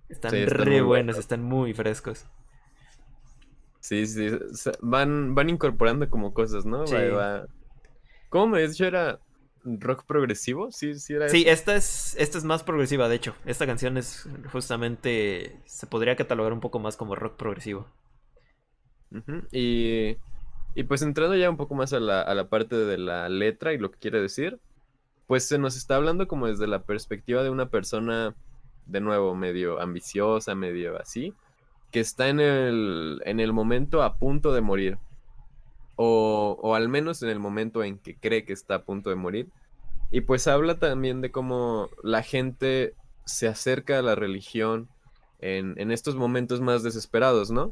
[0.08, 2.26] Están, re buenos, están muy frescos.
[3.80, 4.30] Sí, sí,
[4.80, 6.86] van, van incorporando como cosas, ¿no?
[6.86, 6.96] Sí.
[8.28, 9.20] ¿Cómo me dicho era
[9.80, 13.34] rock progresivo, sí, sí era Sí, esta es, esta es más progresiva, de hecho.
[13.44, 17.86] Esta canción es justamente, se podría catalogar un poco más como rock progresivo.
[19.52, 20.16] y,
[20.74, 23.72] y pues entrando ya un poco más a la, a la parte de la letra
[23.72, 24.58] y lo que quiere decir,
[25.26, 28.34] pues se nos está hablando como desde la perspectiva de una persona,
[28.86, 31.34] de nuevo, medio ambiciosa, medio así,
[31.90, 34.98] que está en el, en el momento a punto de morir
[35.96, 39.48] o, al menos en el momento en que cree que está a punto de morir.
[40.10, 42.94] Y pues habla también de cómo la gente
[43.24, 44.88] se acerca a la religión
[45.40, 47.70] en, estos momentos más desesperados, ¿no?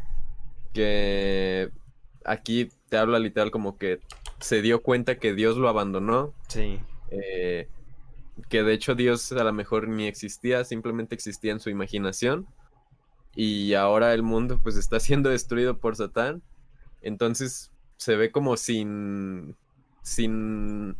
[0.72, 1.70] Que
[2.25, 4.01] aquí te habla literal como que
[4.41, 6.33] se dio cuenta que Dios lo abandonó.
[6.49, 6.81] Sí.
[7.11, 7.68] Eh,
[8.49, 12.47] que de hecho Dios a lo mejor ni existía, simplemente existía en su imaginación.
[13.37, 16.43] Y ahora el mundo pues está siendo destruido por Satán.
[17.01, 19.57] Entonces se ve como sin,
[20.03, 20.97] sin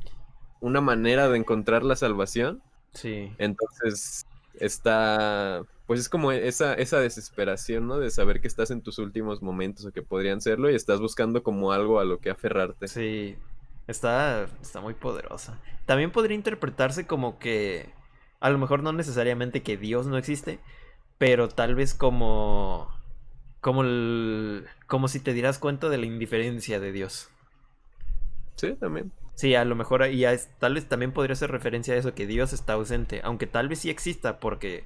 [0.61, 2.62] una manera de encontrar la salvación.
[2.92, 3.32] Sí.
[3.38, 4.26] Entonces
[4.59, 7.99] está, pues es como esa, esa desesperación, ¿no?
[7.99, 11.42] De saber que estás en tus últimos momentos o que podrían serlo y estás buscando
[11.42, 12.88] como algo a lo que aferrarte.
[12.88, 13.36] Sí,
[13.86, 15.61] está, está muy poderosa.
[15.86, 17.92] También podría interpretarse como que,
[18.40, 20.61] a lo mejor no necesariamente que Dios no existe,
[21.18, 22.88] pero tal vez como
[23.65, 27.31] como, el, como si te dieras cuenta de la indiferencia de Dios.
[28.57, 29.11] Sí, también.
[29.37, 30.23] Sí, a lo mejor ahí
[30.59, 33.79] tal vez también podría ser referencia a eso, que Dios está ausente, aunque tal vez
[33.79, 34.85] sí exista, porque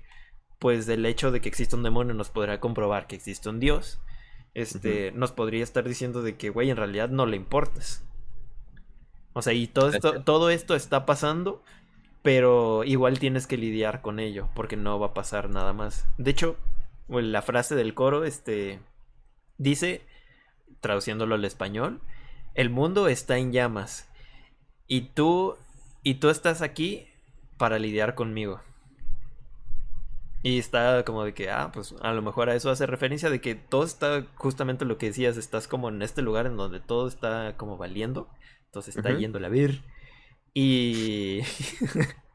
[0.60, 4.00] pues del hecho de que exista un demonio nos podrá comprobar que existe un Dios,
[4.54, 8.06] este, nos podría estar diciendo de que, güey, en realidad no le importas.
[9.32, 11.64] O sea, y todo esto, todo esto está pasando,
[12.22, 16.06] pero igual tienes que lidiar con ello, porque no va a pasar nada más.
[16.16, 16.56] De hecho,
[17.08, 18.80] la frase del coro, este,
[19.56, 20.02] dice,
[20.80, 22.00] traduciéndolo al español,
[22.54, 24.08] el mundo está en llamas
[24.86, 25.56] y tú,
[26.02, 27.06] y tú estás aquí
[27.56, 28.60] para lidiar conmigo.
[30.42, 33.40] Y está como de que, ah, pues a lo mejor a eso hace referencia de
[33.40, 37.08] que todo está justamente lo que decías, estás como en este lugar en donde todo
[37.08, 38.28] está como valiendo,
[38.66, 39.82] entonces está yendo a ver.
[40.54, 41.40] Y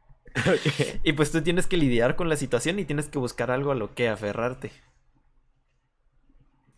[1.04, 3.76] Y pues tú tienes que lidiar con la situación y tienes que buscar algo a
[3.76, 4.72] lo que aferrarte.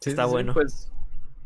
[0.02, 0.54] está bueno.
[0.54, 0.92] pues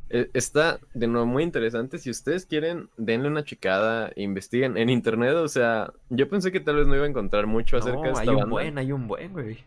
[0.10, 1.99] e, está de nuevo muy interesante.
[1.99, 5.36] Si ustedes quieren, denle una chicada, investiguen en internet.
[5.36, 8.22] O sea, yo pensé que tal vez no iba a encontrar mucho acerca de esta
[8.22, 9.60] hay un buen, hay un buen, güey.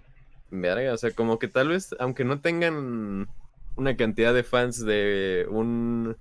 [0.51, 3.28] Verga, o sea, como que tal vez, aunque no tengan
[3.76, 6.16] una cantidad de fans de un,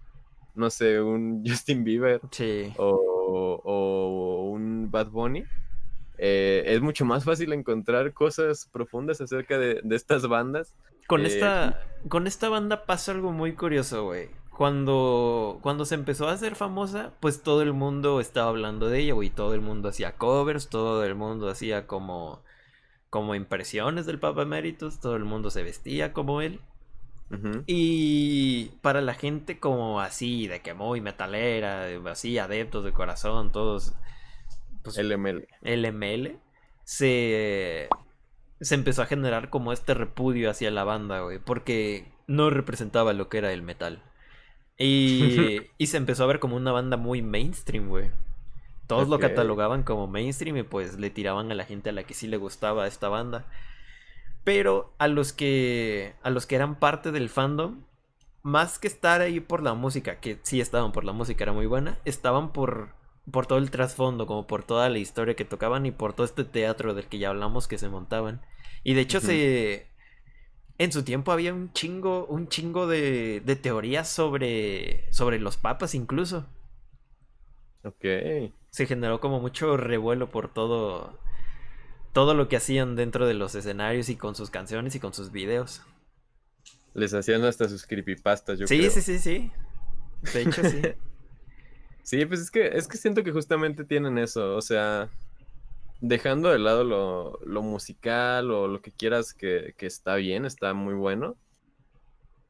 [0.56, 2.72] no sé, un Justin Bieber sí.
[2.78, 5.44] o, o un Bad Bunny,
[6.24, 10.76] eh, es mucho más fácil encontrar cosas profundas acerca de, estas bandas.
[11.08, 14.30] Con, eh, esta, con esta banda pasa algo muy curioso, güey.
[14.52, 19.14] Cuando, cuando se empezó a hacer famosa, pues todo el mundo estaba hablando de ella,
[19.16, 19.32] güey.
[19.32, 22.44] Todo el mundo hacía covers, todo el mundo hacía como,
[23.10, 26.60] como impresiones del Papa Emeritus, todo el mundo se vestía como él.
[27.66, 33.96] Y para la gente como así, de que muy metalera, así, adeptos de corazón, todos
[34.84, 35.48] pues, LML.
[35.62, 36.40] LML,
[36.84, 37.90] se,
[38.60, 43.30] se empezó a generar como este repudio hacia la banda, güey, porque no representaba lo
[43.30, 44.04] que era el metal.
[44.78, 48.12] Y, y se empezó a ver como una banda muy mainstream, güey.
[48.88, 52.14] todos lo catalogaban como mainstream y pues le tiraban a la gente a la que
[52.14, 53.48] sí le gustaba esta banda.
[54.44, 57.84] Pero a los que a los que eran parte del fandom,
[58.44, 61.68] más que estar ahí por la música, que sí estaban por la música, era muy
[61.68, 62.96] buena, estaban por
[63.30, 66.44] por todo el trasfondo, como por toda la historia que tocaban y por todo este
[66.44, 68.42] teatro del que ya hablamos que se montaban.
[68.84, 69.88] Y de hecho se
[70.78, 75.96] en su tiempo había un chingo un chingo de, de teorías sobre sobre los papas
[75.96, 76.48] incluso.
[77.84, 78.06] Ok.
[78.72, 81.20] Se generó como mucho revuelo por todo
[82.14, 85.32] todo lo que hacían dentro de los escenarios y con sus canciones y con sus
[85.32, 85.84] videos.
[86.94, 88.90] Les hacían hasta sus creepypastas, yo sí, creo.
[88.90, 89.52] sí, sí, sí.
[90.34, 90.94] De hecho, sí.
[92.12, 95.08] Sí, pues es que, es que siento que justamente tienen eso, o sea,
[96.02, 100.74] dejando de lado lo, lo musical o lo que quieras que, que está bien, está
[100.74, 101.38] muy bueno,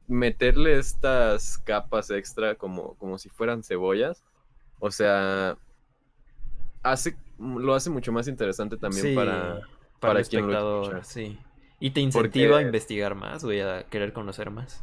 [0.08, 4.24] meterle estas capas extra como, como si fueran cebollas,
[4.80, 5.56] o sea,
[6.82, 9.60] hace, lo hace mucho más interesante también Sí, para,
[10.00, 11.04] para para el quien lo espectador, escucha.
[11.04, 11.38] sí.
[11.78, 14.82] Y te incentiva a investigar más, güey, a querer conocer más.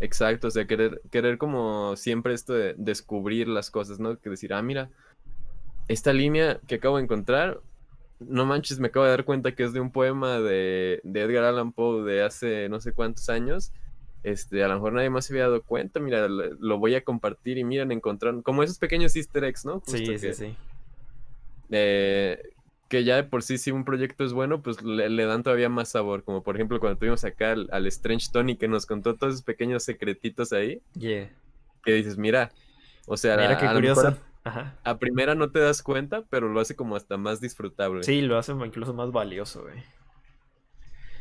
[0.00, 4.18] Exacto, o sea, querer, querer como siempre esto de descubrir las cosas, ¿no?
[4.18, 4.90] Que decir, ah, mira,
[5.88, 7.60] esta línea que acabo de encontrar,
[8.18, 11.44] no manches, me acabo de dar cuenta que es de un poema de, de Edgar
[11.44, 13.72] Allan Poe de hace no sé cuántos años.
[14.22, 17.02] Este, a lo mejor nadie más se había dado cuenta, mira, lo, lo voy a
[17.02, 19.80] compartir y miren, encontraron, como esos pequeños easter eggs, ¿no?
[19.80, 20.56] Justo Sí, que, sí, sí.
[21.70, 22.42] eh,
[22.90, 25.68] que ya de por sí, si un proyecto es bueno, pues le, le dan todavía
[25.70, 26.24] más sabor.
[26.24, 29.44] Como por ejemplo cuando tuvimos acá al, al Strange Tony que nos contó todos esos
[29.44, 31.30] pequeños secretitos ahí, Yeah.
[31.84, 32.50] que dices, mira,
[33.06, 34.18] o sea, Mira a, qué a curioso.
[34.42, 34.76] Ajá.
[34.84, 38.02] a, primera no te das cuenta, pero lo hace como hasta más disfrutable.
[38.02, 39.82] Sí, lo hace incluso más valioso, güey.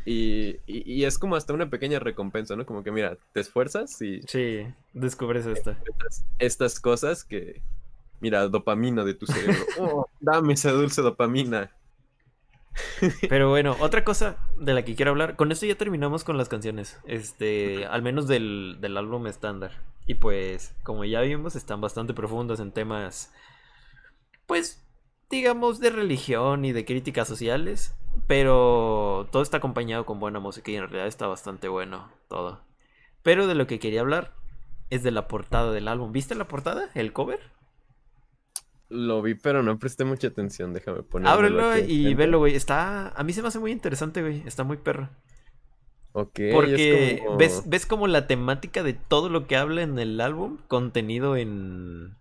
[0.06, 2.66] Y, y- y es como hasta una pequeña recompensa, ¿no?
[2.66, 5.72] Como que mira, te esfuerzas y Sí, descubres esto.
[5.86, 7.62] estas, estas cosas que,
[8.20, 9.66] mira, dopamina de tu cerebro.
[9.80, 11.72] Oh, dame esa dulce dopamina.
[13.28, 16.50] Pero bueno, otra cosa de la que quiero hablar, con esto ya terminamos con las
[16.50, 19.72] canciones, este, al menos del, del álbum estándar.
[20.06, 23.34] Y pues, como ya vimos, están bastante profundas en temas,
[24.48, 24.86] pues,
[25.30, 27.96] digamos, de religión y de críticas sociales,
[28.28, 32.62] pero todo está acompañado con buena música y en realidad está bastante bueno todo.
[33.22, 34.34] Pero de lo que quería hablar
[34.90, 36.12] es de la portada del álbum.
[36.12, 36.90] ¿Viste la portada?
[36.96, 37.40] ¿El cover?
[38.90, 40.74] Lo vi, pero no presté mucha atención.
[40.74, 41.32] Déjame ponerlo.
[41.34, 42.56] Ábrelo y velo, güey.
[42.56, 43.10] Está.
[43.10, 44.44] A mí se me hace muy interesante, güey.
[44.48, 45.10] Está muy perro.
[46.12, 50.20] Ok, Porque como- ves, ves como la temática de todo lo que habla en el
[50.20, 52.16] álbum contenido en.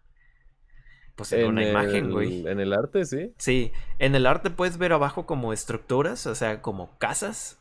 [1.16, 2.46] Pues en, una imagen, güey.
[2.46, 3.32] En el arte, sí.
[3.38, 7.58] Sí, en el arte puedes ver abajo como estructuras, o sea, como casas.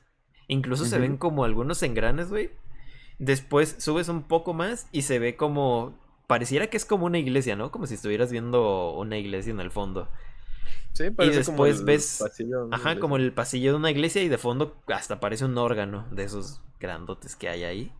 [0.47, 2.51] Incluso se ven como algunos engranes, güey.
[3.19, 5.97] Después subes un poco más y se ve como.
[6.27, 7.71] Pareciera que es como una iglesia, ¿no?
[7.71, 10.09] Como si estuvieras viendo una iglesia en el fondo.
[10.93, 12.99] Sí, parece como después el ves- pasillo Ajá, iglesia.
[12.99, 16.61] como el pasillo de una iglesia y de fondo hasta parece un órgano de esos
[16.79, 17.91] grandotes que hay ahí.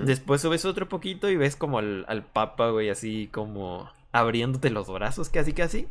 [0.00, 4.88] Después subes otro poquito y ves como al, al papa, güey, así como abriéndote los
[4.90, 5.88] brazos, casi casi.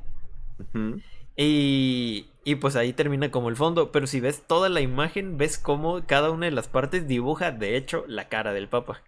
[1.35, 3.91] Y, y pues ahí termina como el fondo.
[3.91, 7.77] Pero si ves toda la imagen, ves cómo cada una de las partes dibuja, de
[7.77, 9.01] hecho, la cara del papa.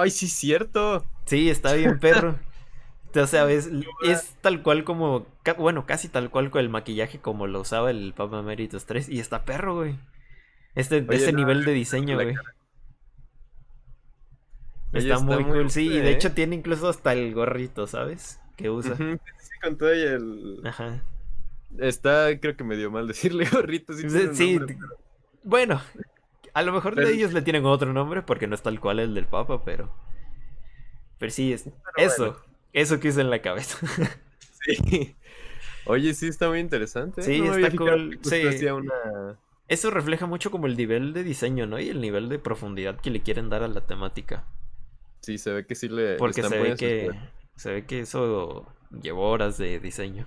[0.00, 1.04] ¡Ay, sí, cierto!
[1.26, 2.38] Sí, está bien perro.
[3.14, 3.70] O sea, ves,
[4.04, 5.26] es tal cual como,
[5.58, 9.08] bueno, casi tal cual con el maquillaje como lo usaba el Papa Emeritus 3.
[9.08, 9.96] Y está perro, güey.
[10.74, 12.34] Este, Oye, no, nivel de diseño, güey.
[14.92, 15.86] Está, está muy muy cool, sí.
[15.86, 16.12] Y de ¿eh?
[16.12, 18.40] hecho tiene incluso hasta el gorrito, ¿sabes?
[18.56, 18.96] Que usa.
[18.96, 19.04] Sí,
[19.62, 20.60] con todo y el...
[20.64, 21.02] Ajá.
[21.78, 23.92] Está, creo que me dio mal decirle gorrito.
[23.92, 24.98] Sí, Sí, nombre, t- pero-
[25.42, 25.82] bueno,
[26.54, 29.14] a lo mejor de ellos le tienen otro nombre porque no es tal cual el
[29.14, 29.92] del Papa, pero.
[31.18, 32.26] Pero sí, es Pero eso.
[32.26, 32.38] bueno.
[32.72, 33.78] Eso que hice en la cabeza.
[34.64, 35.14] Sí.
[35.84, 37.20] Oye, sí, está muy interesante.
[37.20, 38.64] Sí, No está cool, sí.
[38.64, 39.38] una...
[39.68, 41.78] Eso refleja mucho como el nivel de diseño, ¿no?
[41.78, 44.46] Y el nivel de profundidad que le quieren dar a la temática.
[45.20, 47.10] Sí, se ve que sí le, Porque están se ve que.
[47.56, 48.66] Se ve que eso
[49.02, 50.26] llevó horas de diseño.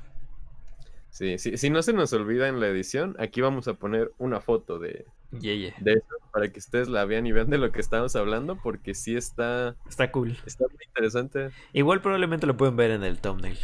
[1.09, 4.39] Sí, sí, si no se nos olvida en la edición, aquí vamos a poner una
[4.39, 8.15] foto de, de eso para que ustedes la vean y vean de lo que estamos
[8.15, 10.37] hablando, porque sí está, Está cool.
[10.45, 11.49] está muy interesante.
[11.73, 13.57] Igual probablemente lo pueden ver en el thumbnail.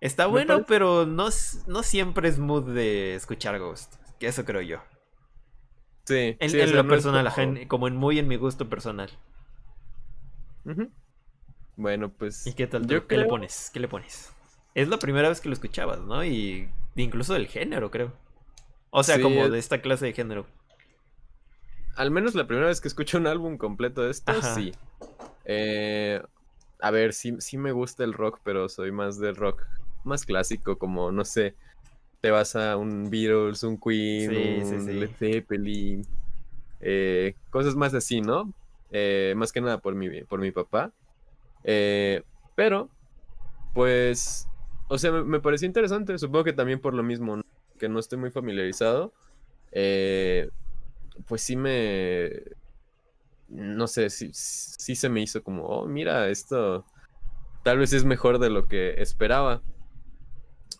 [0.00, 1.28] Está bueno, pero no,
[1.66, 3.94] no siempre es mood de escuchar Ghost.
[4.18, 4.78] Que eso creo yo.
[6.04, 6.36] Sí.
[6.40, 7.32] En, lo personal,
[7.68, 7.88] como...
[7.88, 9.10] en muy en mi gusto personal.
[11.76, 12.46] Bueno, pues.
[12.46, 12.86] ¿Y qué tal?
[12.86, 13.70] Yo ¿Qué le pones?
[13.72, 14.32] ¿Qué le pones?
[14.74, 16.24] Es la primera vez que lo escuchabas, ¿no?
[16.24, 18.12] Y incluso del género, creo.
[18.90, 20.46] O sea, como de esta clase de género.
[21.96, 24.72] Al menos la primera vez que escucho un álbum completo de esto, sí.
[25.44, 26.22] Eh,
[26.80, 29.66] a ver, sí, sí me gusta el rock, pero soy más del rock
[30.04, 31.56] más clásico, como, no sé,
[32.20, 36.06] te vas a un Beatles, un Queen, un Led Zeppelin,
[36.80, 38.52] eh, cosas más así, ¿no?
[38.90, 40.92] Eh, más que nada por mi, por mi papá.
[42.54, 42.88] pero,
[43.74, 44.46] pues,
[44.88, 47.47] o sea, me, me, pareció interesante, supongo que también por lo mismo, ¿no?
[47.78, 49.12] Que no estoy muy familiarizado,
[49.72, 50.50] eh,
[51.26, 52.30] pues sí me...
[53.48, 56.84] No sé, sí, sí se me hizo como, oh, mira, esto
[57.62, 59.62] tal vez es mejor de lo que esperaba.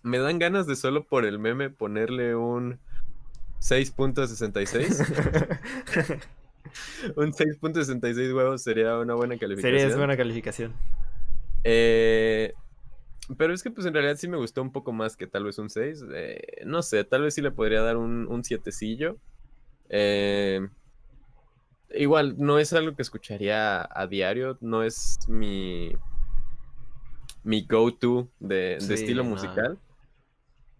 [0.03, 2.79] Me dan ganas de solo por el meme ponerle un
[3.61, 4.99] 6.66.
[7.17, 9.81] un 6.66 huevos sería una buena calificación.
[9.81, 10.75] Sería buena calificación.
[11.65, 12.55] Eh,
[13.37, 15.59] pero es que pues en realidad sí me gustó un poco más que tal vez
[15.59, 16.05] un 6.
[16.15, 18.71] Eh, no sé, tal vez sí le podría dar un, un 7
[19.91, 20.69] eh,
[21.95, 25.93] igual, no es algo que escucharía a diario, no es mi,
[27.43, 29.79] mi go-to de, estilo musical.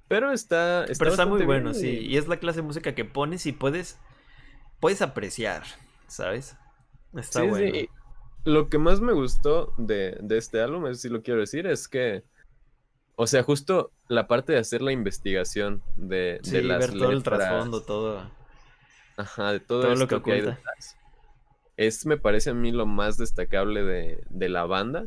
[0.09, 1.99] Pero está, está Pero está muy bueno, sí.
[1.99, 3.99] Y es la clase de música que pones y puedes,
[4.81, 5.65] puedes apreciar,
[6.07, 6.57] ¿sabes?
[7.15, 7.75] Está bueno.
[7.75, 7.89] Sí.
[8.45, 11.89] Lo que más me gustó de, de este álbum, eso sí lo quiero decir, es
[11.89, 12.25] que
[13.21, 17.25] o sea, justo la parte de hacer la investigación de, sí, las ver todo el
[17.25, 18.31] trasfondo, todo.
[19.17, 20.97] Ajá, de todo, lo que, hay detrás.
[21.77, 25.07] Es, me parece a mí, lo más destacable de, la banda.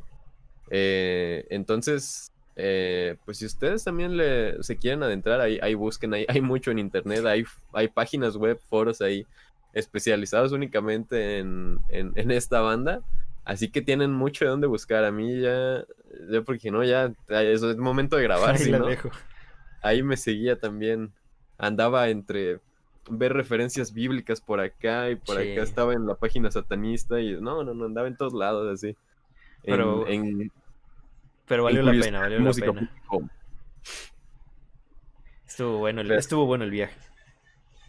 [0.70, 6.26] Eh, entonces, eh, pues si ustedes también le, se quieren adentrar, ahí, ahí busquen, ahí,
[6.28, 9.26] hay mucho en internet, hay, hay páginas web, foros ahí
[9.72, 13.03] especializados únicamente en, en esta banda.
[13.44, 15.04] Así que tienen mucho de dónde buscar.
[15.04, 15.84] A mí ya,
[16.30, 18.88] yo porque no, ya, eso es momento de grabar, Ahí, ¿no?
[19.82, 21.12] Ahí me seguía también.
[21.58, 22.60] Andaba entre
[23.10, 27.64] ver referencias bíblicas por acá y por acá estaba en la página satanista y no,
[27.64, 28.96] no, no, andaba en todos lados así.
[29.64, 30.06] Pero,
[31.48, 32.92] pero valió la pena, valió la pena.
[35.46, 36.98] Estuvo bueno, el, estuvo bueno el viaje.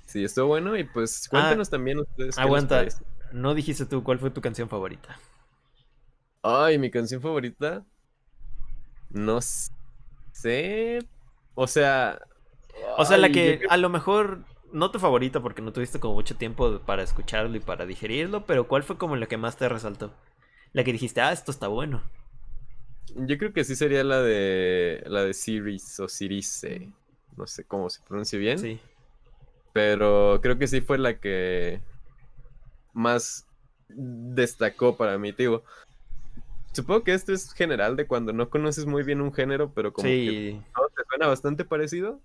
[0.07, 2.37] Sí, estuvo bueno y pues cuéntenos ah, también ustedes.
[2.37, 2.85] Aguanta,
[3.33, 5.19] no dijiste tú cuál fue tu canción favorita.
[6.43, 7.85] Ay, mi canción favorita.
[9.11, 10.99] No sé.
[11.55, 12.21] O sea.
[12.97, 16.37] O sea, la que a lo mejor no tu favorita porque no tuviste como mucho
[16.37, 20.15] tiempo para escucharlo y para digerirlo, pero ¿cuál fue como la que más te resaltó?
[20.73, 22.03] La que dijiste, ah, esto está bueno.
[23.15, 26.67] Yo creo que sí sería la de la de Series o Series,
[27.37, 28.59] no sé cómo se pronuncia bien.
[28.59, 28.81] Sí.
[29.75, 31.81] Pero creo que sí fue la que
[32.95, 33.47] más
[33.89, 35.63] destacó para mí, digo.
[36.73, 40.09] Supongo que esto es general de cuando no conoces muy bien un género, pero como
[40.09, 42.21] que todo te suena bastante parecido.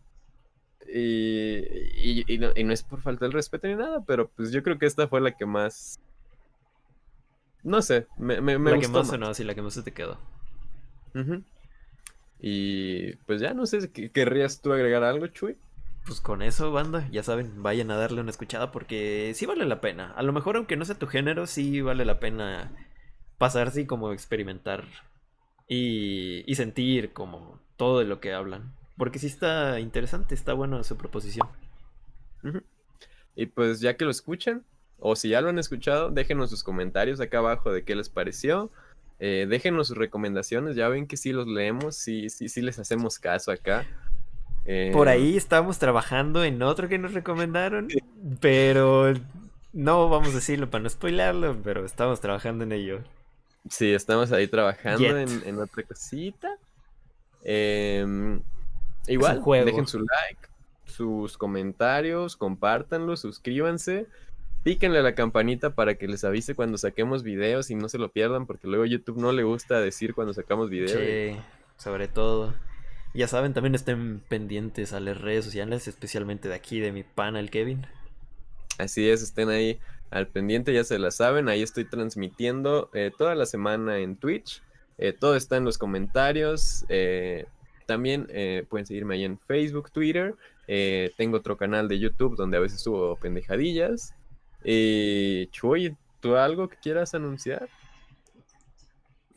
[0.89, 4.85] Y, y, no, es por falta de respeto ni nada, pero pues yo creo que
[4.85, 5.99] esta fue la que más.
[7.61, 10.17] No sé, me, me, La que más sonó, sí, la que más se te quedó.
[12.39, 15.57] Y pues ya no sé, ¿querrías tú agregar algo, Chuy?
[16.05, 19.81] Pues con eso, banda, ya saben, vayan a darle una escuchada porque sí vale la
[19.81, 20.13] pena.
[20.13, 22.71] A lo mejor, aunque no sea tu género, sí vale la pena
[23.37, 24.85] pasarse y como experimentar
[25.67, 28.73] y, y sentir como todo de lo que hablan.
[28.97, 31.47] Porque sí está interesante, está bueno su proposición.
[33.35, 34.63] Y pues ya que lo escuchan,
[34.99, 38.71] o si ya lo han escuchado, déjenos sus comentarios acá abajo de qué les pareció.
[39.19, 43.19] Eh, déjenos sus recomendaciones, ya ven que sí los leemos, sí, sí, sí les hacemos
[43.19, 43.85] caso acá.
[44.91, 47.87] Por Eh, ahí estamos trabajando en otro que nos recomendaron,
[48.41, 49.13] pero
[49.73, 53.03] no vamos a decirlo para no spoilarlo, pero estamos trabajando en ello.
[53.69, 56.57] Sí, estamos ahí trabajando en, en otra cosita.
[57.43, 58.41] Em,
[59.07, 60.47] igual, dejen su like,
[60.85, 64.07] sus comentarios, compártanlo, suscríbanse,
[64.63, 68.11] píquenle a la campanita para que les avise cuando saquemos videos y no se lo
[68.11, 70.91] pierdan, porque luego YouTube no le gusta decir cuando sacamos videos.
[70.91, 71.39] Sí,
[71.77, 72.53] sobre todo.
[73.13, 77.39] Ya saben, también estén pendientes a las redes sociales, especialmente de aquí, de mi pana,
[77.39, 77.87] el Kevin.
[78.77, 79.79] Así es, estén ahí
[80.09, 81.49] al pendiente, ya se la saben.
[81.49, 84.61] Ahí estoy transmitiendo eh, toda la semana en Twitch.
[84.97, 86.85] eh, todo está en los comentarios.
[86.89, 87.45] eh,
[87.85, 88.27] también
[88.69, 90.35] pueden seguirme ahí en Facebook, Twitter.
[91.15, 94.13] tengo otro canal de YouTube donde a veces subo pendejadillas.
[94.63, 97.69] Y Chuy, ¿tú algo que quieras anunciar?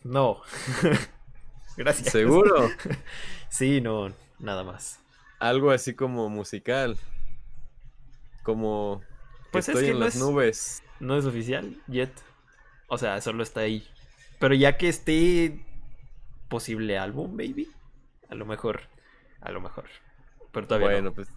[0.03, 0.41] No.
[1.77, 2.11] Gracias.
[2.11, 2.69] ¿Seguro?
[3.53, 5.01] Sí, no, nada más.
[5.41, 6.97] algo así como musical.
[8.45, 9.03] Como
[9.53, 10.83] Pues es estoy que en no las es- nubes.
[11.01, 12.11] No es oficial, yet.
[12.89, 13.87] O sea, solo está ahí.
[14.39, 15.65] Pero ya que esté
[16.49, 17.71] posible álbum, baby.
[18.29, 18.83] A lo mejor.
[19.41, 19.85] A lo mejor.
[20.53, 21.15] Pero todavía Bueno, no.
[21.15, 21.29] pues.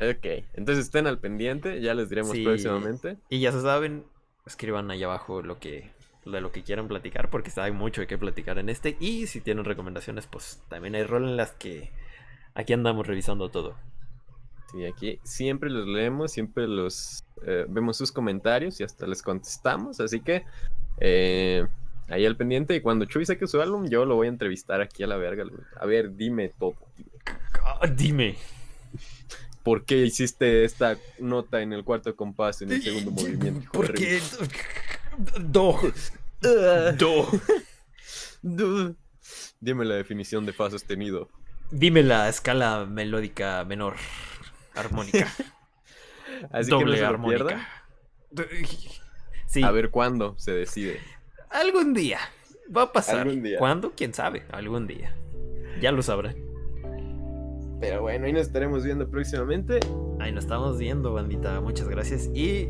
[0.00, 2.44] Ok, entonces estén al pendiente, ya les diremos Sí.
[2.44, 3.16] próximamente.
[3.28, 4.04] Y ya se saben,
[4.46, 5.90] escriban ahí abajo lo que
[6.24, 8.96] de lo que quieran platicar, porque hay mucho de qué platicar en este.
[9.00, 11.90] Y si tienen recomendaciones, pues también hay rol en las que
[12.54, 13.76] aquí andamos revisando todo.
[14.70, 19.98] Sí, aquí siempre los leemos, siempre los eh, vemos sus comentarios y hasta les contestamos.
[20.00, 20.44] Así que
[21.00, 21.66] eh,
[22.08, 22.74] ahí al pendiente.
[22.76, 25.44] Y cuando Chuy saque su álbum, yo lo voy a entrevistar aquí a la verga.
[25.80, 26.74] A ver, dime todo.
[27.64, 28.36] Ah, dime.
[29.62, 33.68] ¿Por qué hiciste esta nota en el cuarto compás en el segundo movimiento?
[33.72, 34.20] Porque.
[35.40, 35.78] Do.
[36.40, 37.28] Do.
[38.42, 38.96] Du-
[39.60, 41.28] Dime la definición de fa sostenido.
[41.70, 43.96] Dime la escala melódica menor
[44.80, 45.26] armónica.
[46.52, 47.68] Así que no armónica.
[49.46, 51.00] Sí, A ver cuándo se decide.
[51.48, 52.18] algún día
[52.76, 53.20] va a pasar.
[53.20, 53.58] Algún día.
[53.58, 53.92] ¿Cuándo?
[53.96, 54.44] ¿Quién sabe?
[54.52, 55.14] Algún día.
[55.80, 56.36] Ya lo sabrán.
[57.80, 59.80] Pero bueno, ahí nos estaremos viendo próximamente.
[60.20, 61.60] Ahí nos estamos viendo, bandita.
[61.60, 62.68] Muchas gracias y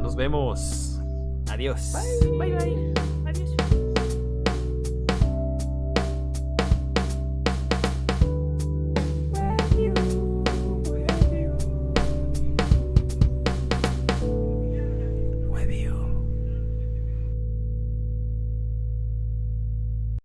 [0.00, 1.00] nos vemos.
[1.48, 1.92] Adiós.
[2.38, 2.56] bye.
[2.56, 2.92] bye.